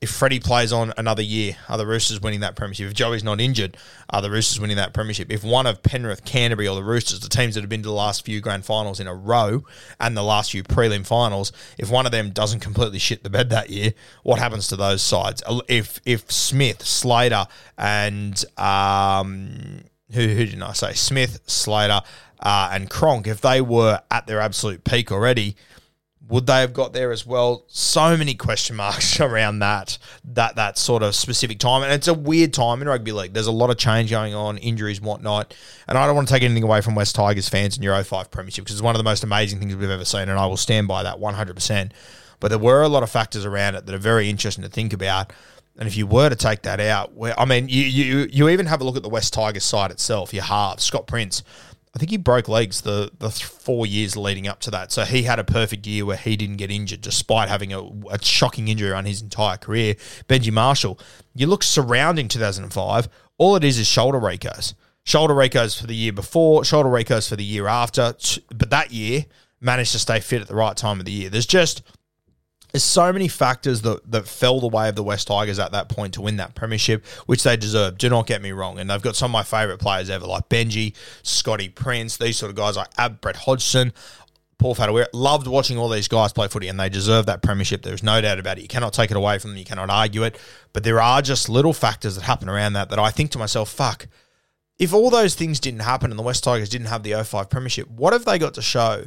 if 0.04 0.10
Freddie 0.10 0.38
plays 0.38 0.70
on 0.70 0.92
another 0.98 1.22
year, 1.22 1.56
are 1.66 1.78
the 1.78 1.86
Roosters 1.86 2.20
winning 2.20 2.40
that 2.40 2.56
premiership? 2.56 2.88
If 2.88 2.92
Joey's 2.92 3.24
not 3.24 3.40
injured, 3.40 3.78
are 4.10 4.20
the 4.20 4.30
Roosters 4.30 4.60
winning 4.60 4.76
that 4.76 4.92
premiership? 4.92 5.32
If 5.32 5.42
one 5.42 5.66
of 5.66 5.82
Penrith, 5.82 6.26
Canterbury, 6.26 6.68
or 6.68 6.76
the 6.76 6.84
Roosters, 6.84 7.20
the 7.20 7.30
teams 7.30 7.54
that 7.54 7.62
have 7.62 7.70
been 7.70 7.82
to 7.82 7.88
the 7.88 7.94
last 7.94 8.22
few 8.22 8.42
grand 8.42 8.66
finals 8.66 9.00
in 9.00 9.06
a 9.06 9.14
row 9.14 9.64
and 9.98 10.14
the 10.14 10.22
last 10.22 10.50
few 10.50 10.62
prelim 10.62 11.06
finals, 11.06 11.52
if 11.78 11.90
one 11.90 12.04
of 12.04 12.12
them 12.12 12.32
doesn't 12.32 12.60
completely 12.60 12.98
shit 12.98 13.22
the 13.22 13.30
bed 13.30 13.48
that 13.48 13.70
year, 13.70 13.94
what 14.24 14.38
happens 14.38 14.68
to 14.68 14.76
those 14.76 15.00
sides? 15.00 15.42
If 15.68 16.02
if 16.04 16.30
Smith, 16.30 16.84
Slater, 16.84 17.46
and 17.78 18.44
um, 18.58 19.84
who 20.12 20.20
who 20.20 20.44
didn't 20.44 20.62
I 20.62 20.74
say? 20.74 20.92
Smith, 20.92 21.40
Slater, 21.46 22.02
uh, 22.40 22.68
and 22.72 22.90
Cronk, 22.90 23.26
if 23.26 23.40
they 23.40 23.62
were 23.62 24.02
at 24.10 24.26
their 24.26 24.40
absolute 24.40 24.84
peak 24.84 25.10
already 25.10 25.56
would 26.28 26.46
they 26.46 26.60
have 26.60 26.72
got 26.72 26.92
there 26.92 27.12
as 27.12 27.26
well? 27.26 27.64
So 27.68 28.16
many 28.16 28.34
question 28.34 28.76
marks 28.76 29.20
around 29.20 29.58
that 29.58 29.98
that 30.24 30.56
that 30.56 30.78
sort 30.78 31.02
of 31.02 31.14
specific 31.14 31.58
time, 31.58 31.82
and 31.82 31.92
it's 31.92 32.08
a 32.08 32.14
weird 32.14 32.52
time 32.52 32.80
in 32.80 32.88
rugby 32.88 33.12
league. 33.12 33.34
There's 33.34 33.46
a 33.46 33.52
lot 33.52 33.70
of 33.70 33.76
change 33.76 34.10
going 34.10 34.34
on, 34.34 34.58
injuries, 34.58 34.98
and 34.98 35.06
whatnot. 35.06 35.54
And 35.86 35.98
I 35.98 36.06
don't 36.06 36.16
want 36.16 36.28
to 36.28 36.34
take 36.34 36.42
anything 36.42 36.62
away 36.62 36.80
from 36.80 36.94
West 36.94 37.14
Tigers 37.14 37.48
fans 37.48 37.76
in 37.76 37.82
Euro 37.82 38.02
05 38.02 38.30
premiership 38.30 38.64
because 38.64 38.76
it's 38.76 38.82
one 38.82 38.94
of 38.94 38.98
the 38.98 39.04
most 39.04 39.22
amazing 39.22 39.58
things 39.58 39.76
we've 39.76 39.90
ever 39.90 40.04
seen, 40.04 40.28
and 40.28 40.38
I 40.38 40.46
will 40.46 40.56
stand 40.56 40.88
by 40.88 41.02
that 41.02 41.18
100. 41.18 41.54
percent 41.54 41.92
But 42.40 42.48
there 42.48 42.58
were 42.58 42.82
a 42.82 42.88
lot 42.88 43.02
of 43.02 43.10
factors 43.10 43.44
around 43.44 43.74
it 43.74 43.86
that 43.86 43.94
are 43.94 43.98
very 43.98 44.30
interesting 44.30 44.64
to 44.64 44.70
think 44.70 44.92
about. 44.92 45.32
And 45.76 45.88
if 45.88 45.96
you 45.96 46.06
were 46.06 46.28
to 46.28 46.36
take 46.36 46.62
that 46.62 46.78
out, 46.78 47.14
where 47.14 47.38
I 47.38 47.44
mean, 47.44 47.68
you 47.68 47.82
you 47.82 48.28
you 48.30 48.48
even 48.48 48.66
have 48.66 48.80
a 48.80 48.84
look 48.84 48.96
at 48.96 49.02
the 49.02 49.08
West 49.08 49.34
Tigers 49.34 49.64
side 49.64 49.90
itself. 49.90 50.32
Your 50.32 50.44
half 50.44 50.78
Scott 50.80 51.06
Prince 51.06 51.42
I 51.94 51.98
think 51.98 52.10
he 52.10 52.16
broke 52.16 52.48
legs 52.48 52.80
the 52.80 53.10
the 53.18 53.30
four 53.30 53.86
years 53.86 54.16
leading 54.16 54.48
up 54.48 54.60
to 54.60 54.70
that. 54.72 54.90
So 54.90 55.04
he 55.04 55.22
had 55.22 55.38
a 55.38 55.44
perfect 55.44 55.86
year 55.86 56.04
where 56.04 56.16
he 56.16 56.36
didn't 56.36 56.56
get 56.56 56.70
injured, 56.70 57.00
despite 57.00 57.48
having 57.48 57.72
a, 57.72 57.82
a 58.10 58.22
shocking 58.22 58.68
injury 58.68 58.92
on 58.92 59.04
his 59.04 59.22
entire 59.22 59.56
career. 59.56 59.94
Benji 60.28 60.52
Marshall, 60.52 60.98
you 61.34 61.46
look 61.46 61.62
surrounding 61.62 62.26
2005, 62.26 63.08
all 63.38 63.56
it 63.56 63.64
is 63.64 63.78
is 63.78 63.86
shoulder 63.86 64.18
recos. 64.18 64.74
Shoulder 65.04 65.34
recos 65.34 65.78
for 65.78 65.86
the 65.86 65.94
year 65.94 66.12
before, 66.12 66.64
shoulder 66.64 66.88
recos 66.88 67.28
for 67.28 67.36
the 67.36 67.44
year 67.44 67.68
after, 67.68 68.14
but 68.48 68.70
that 68.70 68.90
year 68.90 69.26
managed 69.60 69.92
to 69.92 69.98
stay 69.98 70.18
fit 70.18 70.40
at 70.40 70.48
the 70.48 70.54
right 70.54 70.76
time 70.76 70.98
of 70.98 71.06
the 71.06 71.12
year. 71.12 71.30
There's 71.30 71.46
just 71.46 71.82
there's 72.74 72.82
so 72.82 73.12
many 73.12 73.28
factors 73.28 73.82
that, 73.82 74.10
that 74.10 74.26
fell 74.26 74.58
the 74.58 74.66
way 74.66 74.88
of 74.88 74.96
the 74.96 75.02
West 75.04 75.28
Tigers 75.28 75.60
at 75.60 75.70
that 75.70 75.88
point 75.88 76.14
to 76.14 76.20
win 76.20 76.38
that 76.38 76.56
premiership, 76.56 77.06
which 77.26 77.44
they 77.44 77.56
deserve. 77.56 77.98
Do 77.98 78.08
not 78.08 78.26
get 78.26 78.42
me 78.42 78.50
wrong. 78.50 78.80
And 78.80 78.90
they've 78.90 79.00
got 79.00 79.14
some 79.14 79.30
of 79.30 79.32
my 79.32 79.44
favourite 79.44 79.78
players 79.78 80.10
ever, 80.10 80.26
like 80.26 80.48
Benji, 80.48 80.92
Scotty 81.22 81.68
Prince, 81.68 82.16
these 82.16 82.36
sort 82.36 82.50
of 82.50 82.56
guys 82.56 82.76
like 82.76 82.88
Ab 82.98 83.20
Brett 83.20 83.36
Hodgson. 83.36 83.92
Paul 84.58 84.74
Whatuira. 84.74 85.06
Loved 85.12 85.46
watching 85.46 85.78
all 85.78 85.88
these 85.88 86.08
guys 86.08 86.32
play 86.32 86.48
footy, 86.48 86.66
and 86.66 86.80
they 86.80 86.88
deserve 86.88 87.26
that 87.26 87.42
premiership. 87.42 87.82
There's 87.82 88.02
no 88.02 88.20
doubt 88.20 88.40
about 88.40 88.58
it. 88.58 88.62
You 88.62 88.68
cannot 88.68 88.92
take 88.92 89.12
it 89.12 89.16
away 89.16 89.38
from 89.38 89.50
them. 89.50 89.58
You 89.58 89.64
cannot 89.64 89.88
argue 89.88 90.24
it. 90.24 90.36
But 90.72 90.82
there 90.82 91.00
are 91.00 91.22
just 91.22 91.48
little 91.48 91.74
factors 91.74 92.16
that 92.16 92.22
happen 92.22 92.48
around 92.48 92.72
that 92.72 92.90
that 92.90 92.98
I 92.98 93.10
think 93.12 93.30
to 93.32 93.38
myself, 93.38 93.70
fuck, 93.70 94.08
if 94.80 94.92
all 94.92 95.10
those 95.10 95.36
things 95.36 95.60
didn't 95.60 95.82
happen 95.82 96.10
and 96.10 96.18
the 96.18 96.24
West 96.24 96.42
Tigers 96.42 96.70
didn't 96.70 96.88
have 96.88 97.04
the 97.04 97.22
05 97.22 97.48
premiership, 97.48 97.88
what 97.88 98.12
have 98.12 98.24
they 98.24 98.36
got 98.36 98.54
to 98.54 98.62
show 98.62 99.04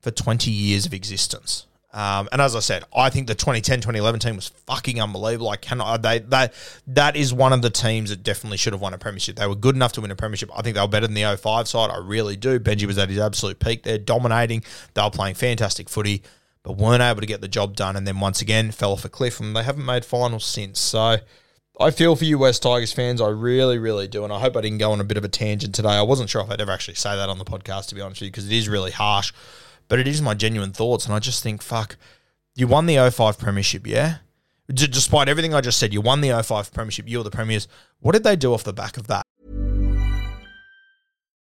for 0.00 0.10
20 0.10 0.50
years 0.50 0.86
of 0.86 0.94
existence? 0.94 1.66
Um, 1.92 2.28
and 2.30 2.40
as 2.40 2.54
I 2.54 2.60
said, 2.60 2.84
I 2.94 3.10
think 3.10 3.26
the 3.26 3.34
2010 3.34 3.78
2011 3.78 4.20
team 4.20 4.36
was 4.36 4.48
fucking 4.66 5.00
unbelievable. 5.00 5.48
I 5.48 5.56
cannot, 5.56 6.02
they, 6.02 6.20
that, 6.20 6.54
that 6.86 7.16
is 7.16 7.34
one 7.34 7.52
of 7.52 7.62
the 7.62 7.70
teams 7.70 8.10
that 8.10 8.22
definitely 8.22 8.58
should 8.58 8.72
have 8.72 8.80
won 8.80 8.94
a 8.94 8.98
premiership. 8.98 9.36
They 9.36 9.46
were 9.46 9.56
good 9.56 9.74
enough 9.74 9.92
to 9.94 10.00
win 10.00 10.12
a 10.12 10.16
premiership. 10.16 10.50
I 10.56 10.62
think 10.62 10.76
they 10.76 10.80
were 10.80 10.88
better 10.88 11.08
than 11.08 11.14
the 11.14 11.36
05 11.36 11.66
side. 11.66 11.90
I 11.90 11.98
really 11.98 12.36
do. 12.36 12.60
Benji 12.60 12.86
was 12.86 12.96
at 12.96 13.08
his 13.08 13.18
absolute 13.18 13.58
peak 13.58 13.82
there, 13.82 13.98
dominating. 13.98 14.62
They 14.94 15.02
were 15.02 15.10
playing 15.10 15.34
fantastic 15.34 15.88
footy, 15.88 16.22
but 16.62 16.76
weren't 16.76 17.02
able 17.02 17.22
to 17.22 17.26
get 17.26 17.40
the 17.40 17.48
job 17.48 17.74
done. 17.74 17.96
And 17.96 18.06
then 18.06 18.20
once 18.20 18.40
again, 18.40 18.70
fell 18.70 18.92
off 18.92 19.04
a 19.04 19.08
cliff, 19.08 19.40
and 19.40 19.56
they 19.56 19.64
haven't 19.64 19.84
made 19.84 20.04
finals 20.04 20.44
since. 20.44 20.78
So 20.78 21.16
I 21.80 21.90
feel 21.90 22.14
for 22.14 22.24
you, 22.24 22.38
West 22.38 22.62
Tigers 22.62 22.92
fans. 22.92 23.20
I 23.20 23.30
really, 23.30 23.78
really 23.78 24.06
do. 24.06 24.22
And 24.22 24.32
I 24.32 24.38
hope 24.38 24.56
I 24.56 24.60
didn't 24.60 24.78
go 24.78 24.92
on 24.92 25.00
a 25.00 25.04
bit 25.04 25.16
of 25.16 25.24
a 25.24 25.28
tangent 25.28 25.74
today. 25.74 25.88
I 25.88 26.02
wasn't 26.02 26.30
sure 26.30 26.42
if 26.42 26.50
I'd 26.50 26.60
ever 26.60 26.70
actually 26.70 26.94
say 26.94 27.16
that 27.16 27.28
on 27.28 27.38
the 27.38 27.44
podcast, 27.44 27.88
to 27.88 27.96
be 27.96 28.00
honest 28.00 28.20
with 28.20 28.26
you, 28.26 28.30
because 28.30 28.46
it 28.46 28.52
is 28.52 28.68
really 28.68 28.92
harsh 28.92 29.32
but 29.90 29.98
it 29.98 30.08
is 30.08 30.22
my 30.22 30.32
genuine 30.32 30.72
thoughts. 30.72 31.04
And 31.04 31.14
I 31.14 31.18
just 31.18 31.42
think, 31.42 31.60
fuck, 31.60 31.96
you 32.54 32.66
won 32.66 32.86
the 32.86 33.10
05 33.10 33.38
Premiership, 33.38 33.86
yeah? 33.86 34.18
D- 34.72 34.86
despite 34.86 35.28
everything 35.28 35.52
I 35.52 35.60
just 35.60 35.78
said, 35.78 35.92
you 35.92 36.00
won 36.00 36.22
the 36.22 36.42
05 36.42 36.72
Premiership, 36.72 37.08
you 37.08 37.18
were 37.18 37.24
the 37.24 37.30
Premiers. 37.30 37.68
What 37.98 38.12
did 38.12 38.22
they 38.22 38.36
do 38.36 38.54
off 38.54 38.62
the 38.64 38.72
back 38.72 38.96
of 38.96 39.08
that? 39.08 39.24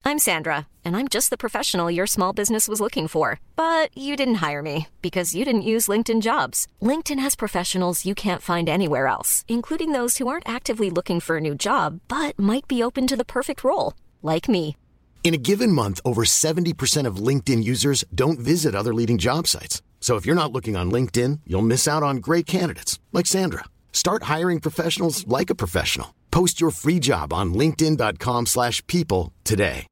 I'm 0.04 0.18
Sandra, 0.18 0.68
and 0.84 0.98
I'm 0.98 1.10
just 1.10 1.30
the 1.30 1.38
professional 1.38 1.92
your 1.92 2.08
small 2.08 2.34
business 2.34 2.68
was 2.68 2.82
looking 2.82 3.08
for. 3.08 3.40
But 3.56 3.96
you 3.96 4.16
didn't 4.16 4.36
hire 4.36 4.62
me 4.62 4.88
because 5.02 5.36
you 5.36 5.46
didn't 5.46 5.70
use 5.74 5.90
LinkedIn 5.90 6.22
jobs. 6.22 6.68
LinkedIn 6.82 7.20
has 7.20 7.36
professionals 7.36 8.06
you 8.06 8.16
can't 8.16 8.42
find 8.42 8.70
anywhere 8.70 9.08
else, 9.08 9.44
including 9.48 9.92
those 9.92 10.18
who 10.18 10.28
aren't 10.30 10.50
actively 10.50 10.90
looking 10.90 11.20
for 11.20 11.38
a 11.38 11.42
new 11.42 11.54
job 11.54 12.00
but 12.08 12.40
might 12.40 12.68
be 12.68 12.82
open 12.82 13.08
to 13.08 13.18
the 13.18 13.26
perfect 13.26 13.64
role, 13.64 13.94
like 14.24 14.48
me. 14.48 14.78
In 15.24 15.34
a 15.34 15.38
given 15.38 15.72
month, 15.72 16.02
over 16.04 16.24
70% 16.24 17.06
of 17.06 17.28
LinkedIn 17.28 17.64
users 17.64 18.04
don't 18.14 18.40
visit 18.40 18.76
other 18.76 18.94
leading 18.94 19.18
job 19.18 19.48
sites. 19.48 19.82
So 20.02 20.18
if 20.18 20.26
you're 20.26 20.36
not 20.44 20.52
looking 20.52 20.76
on 20.76 20.92
LinkedIn, 20.92 21.42
you'll 21.46 21.62
miss 21.62 21.88
out 21.88 22.04
on 22.04 22.18
great 22.18 22.46
candidates 22.46 23.00
like 23.14 23.28
Sandra. 23.28 23.66
Start 23.94 24.24
hiring 24.24 24.60
professionals 24.60 25.26
like 25.28 25.50
a 25.50 25.56
professional. 25.56 26.16
Post 26.32 26.60
your 26.60 26.72
free 26.72 27.00
job 27.00 27.32
on 27.32 27.54
linkedin.com/people 27.54 29.32
today. 29.44 29.88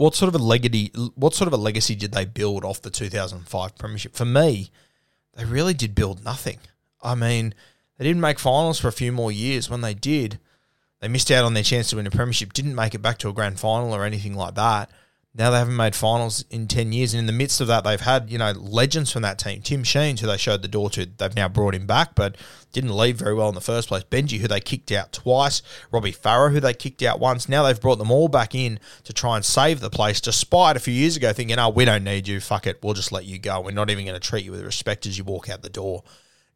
what 0.00 0.14
sort 0.14 0.34
of 0.34 0.40
a 0.40 0.42
legacy 0.42 0.90
what 1.14 1.34
sort 1.34 1.46
of 1.46 1.52
a 1.52 1.58
legacy 1.58 1.94
did 1.94 2.12
they 2.12 2.24
build 2.24 2.64
off 2.64 2.80
the 2.80 2.88
2005 2.88 3.76
premiership 3.76 4.14
for 4.16 4.24
me 4.24 4.70
they 5.34 5.44
really 5.44 5.74
did 5.74 5.94
build 5.94 6.24
nothing 6.24 6.58
i 7.02 7.14
mean 7.14 7.52
they 7.98 8.04
didn't 8.06 8.22
make 8.22 8.38
finals 8.38 8.80
for 8.80 8.88
a 8.88 8.92
few 8.92 9.12
more 9.12 9.30
years 9.30 9.68
when 9.68 9.82
they 9.82 9.92
did 9.92 10.38
they 11.00 11.08
missed 11.08 11.30
out 11.30 11.44
on 11.44 11.54
their 11.54 11.62
chance 11.62 11.90
to 11.90 11.96
win 11.96 12.06
a 12.06 12.10
premiership 12.10 12.52
didn't 12.52 12.74
make 12.74 12.94
it 12.94 13.02
back 13.02 13.18
to 13.18 13.28
a 13.28 13.32
grand 13.32 13.58
final 13.58 13.94
or 13.94 14.04
anything 14.04 14.34
like 14.34 14.54
that. 14.54 14.90
Now 15.32 15.50
they 15.50 15.58
haven't 15.58 15.76
made 15.76 15.94
finals 15.94 16.44
in 16.50 16.66
10 16.66 16.92
years 16.92 17.14
and 17.14 17.20
in 17.20 17.26
the 17.26 17.32
midst 17.32 17.60
of 17.60 17.68
that 17.68 17.84
they've 17.84 18.00
had 18.00 18.30
you 18.30 18.36
know 18.36 18.50
legends 18.50 19.12
from 19.12 19.22
that 19.22 19.38
team. 19.38 19.62
Tim 19.62 19.84
sheens 19.84 20.20
who 20.20 20.26
they 20.26 20.36
showed 20.36 20.62
the 20.62 20.68
door 20.68 20.90
to 20.90 21.06
they've 21.06 21.36
now 21.36 21.48
brought 21.48 21.74
him 21.74 21.86
back 21.86 22.16
but 22.16 22.36
didn't 22.72 22.96
leave 22.96 23.16
very 23.16 23.32
well 23.32 23.48
in 23.48 23.54
the 23.54 23.60
first 23.60 23.88
place. 23.88 24.02
Benji 24.02 24.38
who 24.38 24.48
they 24.48 24.60
kicked 24.60 24.90
out 24.90 25.12
twice. 25.12 25.62
Robbie 25.92 26.12
Farah 26.12 26.52
who 26.52 26.58
they 26.58 26.74
kicked 26.74 27.02
out 27.02 27.20
once. 27.20 27.48
Now 27.48 27.62
they've 27.62 27.80
brought 27.80 27.98
them 27.98 28.10
all 28.10 28.28
back 28.28 28.54
in 28.56 28.80
to 29.04 29.12
try 29.12 29.36
and 29.36 29.44
save 29.44 29.80
the 29.80 29.88
place 29.88 30.20
despite 30.20 30.76
a 30.76 30.80
few 30.80 30.94
years 30.94 31.16
ago 31.16 31.32
thinking 31.32 31.58
oh 31.58 31.70
we 31.70 31.84
don't 31.84 32.04
need 32.04 32.26
you. 32.26 32.40
Fuck 32.40 32.66
it. 32.66 32.80
We'll 32.82 32.94
just 32.94 33.12
let 33.12 33.24
you 33.24 33.38
go. 33.38 33.60
We're 33.60 33.70
not 33.70 33.88
even 33.88 34.04
going 34.04 34.20
to 34.20 34.28
treat 34.28 34.44
you 34.44 34.50
with 34.50 34.64
respect 34.64 35.06
as 35.06 35.16
you 35.16 35.22
walk 35.22 35.48
out 35.48 35.62
the 35.62 35.70
door 35.70 36.02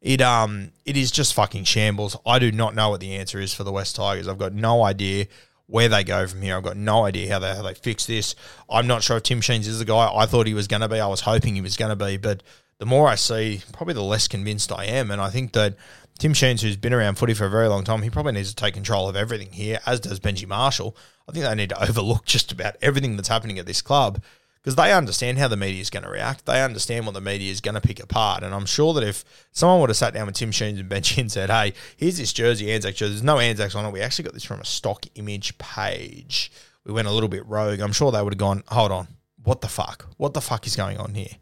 it 0.05 0.21
um 0.21 0.71
it 0.85 0.95
is 0.95 1.11
just 1.11 1.33
fucking 1.33 1.65
shambles 1.65 2.15
i 2.25 2.39
do 2.39 2.51
not 2.51 2.73
know 2.73 2.89
what 2.91 3.01
the 3.01 3.15
answer 3.15 3.39
is 3.39 3.53
for 3.53 3.65
the 3.65 3.71
west 3.71 3.97
tigers 3.97 4.27
i've 4.27 4.37
got 4.37 4.53
no 4.53 4.83
idea 4.83 5.25
where 5.67 5.89
they 5.89 6.03
go 6.03 6.27
from 6.27 6.41
here. 6.41 6.55
I've 6.55 6.63
got 6.63 6.77
no 6.77 7.05
idea 7.05 7.31
how 7.31 7.39
they 7.39 7.53
how 7.55 7.63
they 7.63 7.73
fix 7.73 8.05
this. 8.05 8.35
I'm 8.69 8.87
not 8.87 9.03
sure 9.03 9.17
if 9.17 9.23
Tim 9.23 9.41
Sheens 9.41 9.67
is 9.67 9.79
the 9.79 9.85
guy 9.85 10.11
I 10.13 10.25
thought 10.25 10.47
he 10.47 10.53
was 10.53 10.67
going 10.67 10.81
to 10.81 10.89
be. 10.89 10.99
I 10.99 11.07
was 11.07 11.21
hoping 11.21 11.55
he 11.55 11.61
was 11.61 11.77
going 11.77 11.89
to 11.89 12.05
be, 12.05 12.17
but 12.17 12.43
the 12.77 12.85
more 12.85 13.07
I 13.07 13.15
see, 13.15 13.61
probably 13.73 13.93
the 13.93 14.03
less 14.03 14.27
convinced 14.27 14.71
I 14.71 14.85
am. 14.85 15.09
And 15.11 15.21
I 15.21 15.29
think 15.29 15.53
that 15.53 15.75
Tim 16.19 16.33
Sheens, 16.33 16.61
who's 16.61 16.77
been 16.77 16.93
around 16.93 17.15
footy 17.15 17.33
for 17.33 17.45
a 17.45 17.49
very 17.49 17.67
long 17.67 17.83
time, 17.83 18.01
he 18.01 18.09
probably 18.09 18.33
needs 18.33 18.49
to 18.49 18.55
take 18.55 18.73
control 18.73 19.09
of 19.09 19.15
everything 19.15 19.51
here, 19.51 19.79
as 19.85 19.99
does 19.99 20.19
Benji 20.19 20.47
Marshall. 20.47 20.95
I 21.27 21.31
think 21.31 21.45
they 21.45 21.55
need 21.55 21.69
to 21.69 21.81
overlook 21.89 22.25
just 22.25 22.51
about 22.51 22.75
everything 22.81 23.15
that's 23.15 23.29
happening 23.29 23.59
at 23.59 23.65
this 23.65 23.81
club 23.81 24.21
because 24.65 24.75
they 24.77 24.91
understand 24.91 25.37
how 25.37 25.47
the 25.47 25.55
media 25.55 25.79
is 25.79 25.91
going 25.91 26.01
to 26.01 26.09
react. 26.09 26.47
They 26.47 26.63
understand 26.63 27.05
what 27.05 27.13
the 27.13 27.21
media 27.21 27.51
is 27.51 27.61
going 27.61 27.75
to 27.75 27.81
pick 27.81 28.01
apart. 28.01 28.41
And 28.41 28.51
I'm 28.51 28.65
sure 28.65 28.95
that 28.95 29.03
if 29.03 29.23
someone 29.51 29.79
would 29.79 29.91
have 29.91 29.95
sat 29.95 30.15
down 30.15 30.25
with 30.25 30.33
Tim 30.33 30.49
Sheens 30.49 30.79
and 30.79 30.89
Benji 30.89 31.19
and 31.19 31.31
said, 31.31 31.51
hey, 31.51 31.73
here's 31.95 32.17
this 32.17 32.33
jersey, 32.33 32.71
Anzac 32.71 32.95
jersey, 32.95 33.13
there's 33.13 33.21
no 33.21 33.37
Anzacs 33.37 33.75
on 33.75 33.85
it. 33.85 33.91
We 33.91 34.01
actually 34.01 34.25
got 34.25 34.33
this 34.33 34.43
from 34.43 34.59
a 34.59 34.65
stock 34.65 35.05
image 35.13 35.55
page. 35.59 36.51
We 36.83 36.93
went 36.93 37.07
a 37.07 37.11
little 37.11 37.29
bit 37.29 37.45
rogue. 37.45 37.79
I'm 37.79 37.91
sure 37.91 38.11
they 38.11 38.23
would 38.23 38.33
have 38.33 38.39
gone, 38.39 38.63
hold 38.69 38.91
on, 38.91 39.07
what 39.43 39.61
the 39.61 39.67
fuck? 39.67 40.07
What 40.17 40.33
the 40.33 40.41
fuck 40.41 40.65
is 40.65 40.75
going 40.75 40.97
on 40.97 41.13
here? 41.13 41.35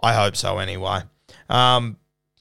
I 0.00 0.14
hope 0.14 0.36
so 0.36 0.58
anyway. 0.58 1.00
Um, 1.50 1.96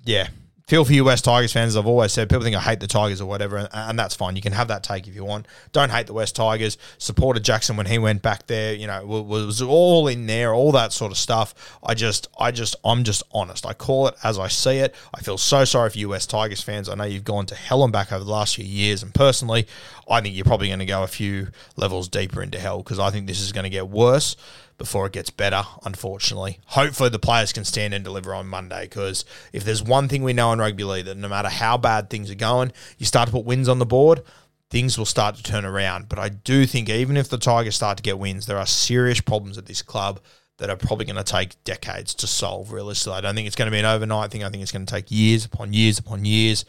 yeah, 0.06 0.28
feel 0.72 0.86
for 0.86 1.04
West 1.04 1.26
Tigers 1.26 1.52
fans. 1.52 1.76
I've 1.76 1.86
always 1.86 2.14
said, 2.14 2.30
people 2.30 2.44
think 2.46 2.56
I 2.56 2.62
hate 2.62 2.80
the 2.80 2.88
Tigers 2.88 3.20
or 3.20 3.26
whatever, 3.26 3.58
and, 3.58 3.68
and, 3.74 4.00
that's 4.00 4.16
fine. 4.16 4.38
You 4.38 4.42
can 4.42 4.54
have 4.54 4.70
that 4.70 4.84
take 4.84 5.06
if 5.06 5.14
you 5.14 5.26
want. 5.26 5.46
Don't 5.74 5.90
hate 5.90 6.08
the 6.08 6.14
West 6.14 6.34
Tigers. 6.34 6.78
Supported 6.98 7.44
Jackson 7.44 7.76
when 7.76 7.88
he 7.88 7.98
went 7.98 8.22
back 8.22 8.48
there. 8.48 8.74
You 8.74 8.88
know, 8.88 9.06
was, 9.06 9.62
all 9.62 10.08
in 10.08 10.28
there, 10.28 10.54
all 10.54 10.72
that 10.72 10.94
sort 10.94 11.12
of 11.12 11.18
stuff. 11.18 11.78
I 11.84 11.94
just, 11.94 12.30
I 12.40 12.52
just, 12.52 12.78
I'm 12.86 13.04
just 13.04 13.22
honest. 13.34 13.66
I 13.66 13.74
call 13.74 14.08
it 14.08 14.16
as 14.24 14.40
I 14.40 14.48
see 14.48 14.78
it. 14.78 14.96
I 15.14 15.20
feel 15.20 15.38
so 15.38 15.66
sorry 15.66 15.90
for 15.90 16.08
West 16.08 16.30
Tigers 16.30 16.62
fans. 16.62 16.88
I 16.88 16.96
know 16.96 17.04
you've 17.04 17.26
gone 17.26 17.48
to 17.48 17.56
hell 17.56 17.84
and 17.84 17.92
back 17.92 18.14
over 18.14 18.24
the 18.24 18.32
last 18.32 18.56
few 18.56 18.64
years, 18.64 19.04
and 19.04 19.14
personally, 19.14 19.68
I 20.12 20.22
think 20.22 20.36
you're 20.36 20.46
probably 20.46 20.68
going 20.68 20.80
to 20.80 20.86
go 20.86 21.04
a 21.04 21.08
few 21.08 21.48
levels 21.78 22.10
deeper 22.10 22.44
into 22.44 22.60
hell 22.60 22.80
because 22.80 23.00
I 23.00 23.10
think 23.10 23.28
this 23.28 23.40
is 23.40 23.52
going 23.52 23.64
to 23.64 23.70
get 23.70 23.88
worse 23.88 24.36
before 24.78 25.06
it 25.06 25.14
gets 25.14 25.30
better, 25.30 25.64
unfortunately. 25.86 26.60
Hopefully, 26.66 27.10
the 27.10 27.20
players 27.20 27.54
can 27.54 27.64
stand 27.64 27.94
and 27.94 28.04
deliver 28.04 28.34
on 28.34 28.48
Monday 28.48 28.84
because 28.84 29.26
if 29.54 29.64
there's 29.64 29.82
one 29.82 30.08
thing 30.08 30.24
we 30.24 30.34
know 30.34 30.52
in 30.52 30.60
rugby 30.60 30.84
league, 30.84 31.06
that 31.06 31.18
no 31.18 31.30
matter 31.30 31.50
how 31.50 31.78
bad 31.78 32.10
things 32.10 32.30
are 32.30 32.36
going, 32.36 32.74
you 32.98 33.06
start 33.06 33.28
to 33.28 33.32
put 33.32 33.46
wins 33.46 33.70
on 33.70 33.80
the 33.80 33.86
board, 33.86 34.22
things 34.70 34.98
will 34.98 35.06
start 35.06 35.36
to 35.36 35.44
turn 35.44 35.66
around. 35.66 36.10
But 36.10 36.20
I 36.20 36.30
do 36.30 36.66
think 36.66 36.90
even 36.90 37.16
if 37.16 37.30
the 37.30 37.38
Tigers 37.38 37.76
start 37.76 37.98
to 37.98 38.04
get 38.04 38.20
wins, 38.20 38.48
there 38.48 38.58
are 38.58 38.66
serious 38.66 39.22
problems 39.22 39.58
at 39.58 39.66
this 39.66 39.82
club 39.82 40.20
that 40.58 40.70
are 40.70 40.78
probably 40.78 41.06
going 41.06 41.16
to 41.16 41.24
take 41.24 41.64
decades 41.64 42.14
to 42.16 42.28
solve, 42.28 42.72
realistically. 42.72 43.14
I 43.18 43.22
don't 43.22 43.36
think 43.36 43.48
it's 43.48 43.56
going 43.56 43.68
to 43.68 43.76
be 43.76 43.80
an 43.80 43.86
overnight 43.86 44.32
thing. 44.32 44.44
I 44.44 44.50
think 44.50 44.62
it's 44.62 44.72
going 44.72 44.86
to 44.86 44.94
take 44.94 45.10
years 45.10 45.46
upon 45.46 45.74
years 45.74 46.00
upon 46.00 46.26
years 46.26 46.66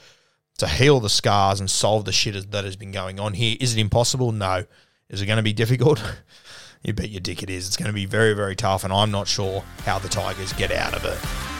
to 0.58 0.66
heal 0.66 1.00
the 1.00 1.08
scars 1.08 1.60
and 1.60 1.70
solve 1.70 2.04
the 2.04 2.12
shit 2.12 2.50
that 2.50 2.64
has 2.64 2.76
been 2.76 2.92
going 2.92 3.18
on 3.18 3.34
here. 3.34 3.56
Is 3.60 3.76
it 3.76 3.80
impossible? 3.80 4.32
No. 4.32 4.64
Is 5.08 5.20
it 5.20 5.26
going 5.26 5.36
to 5.36 5.42
be 5.42 5.52
difficult? 5.52 6.02
you 6.82 6.92
bet 6.92 7.10
your 7.10 7.20
dick 7.20 7.42
it 7.42 7.50
is. 7.50 7.66
It's 7.66 7.76
going 7.76 7.88
to 7.88 7.94
be 7.94 8.06
very, 8.06 8.34
very 8.34 8.56
tough, 8.56 8.84
and 8.84 8.92
I'm 8.92 9.10
not 9.10 9.28
sure 9.28 9.64
how 9.84 9.98
the 9.98 10.08
Tigers 10.08 10.52
get 10.52 10.70
out 10.70 10.94
of 10.94 11.04
it. 11.04 11.51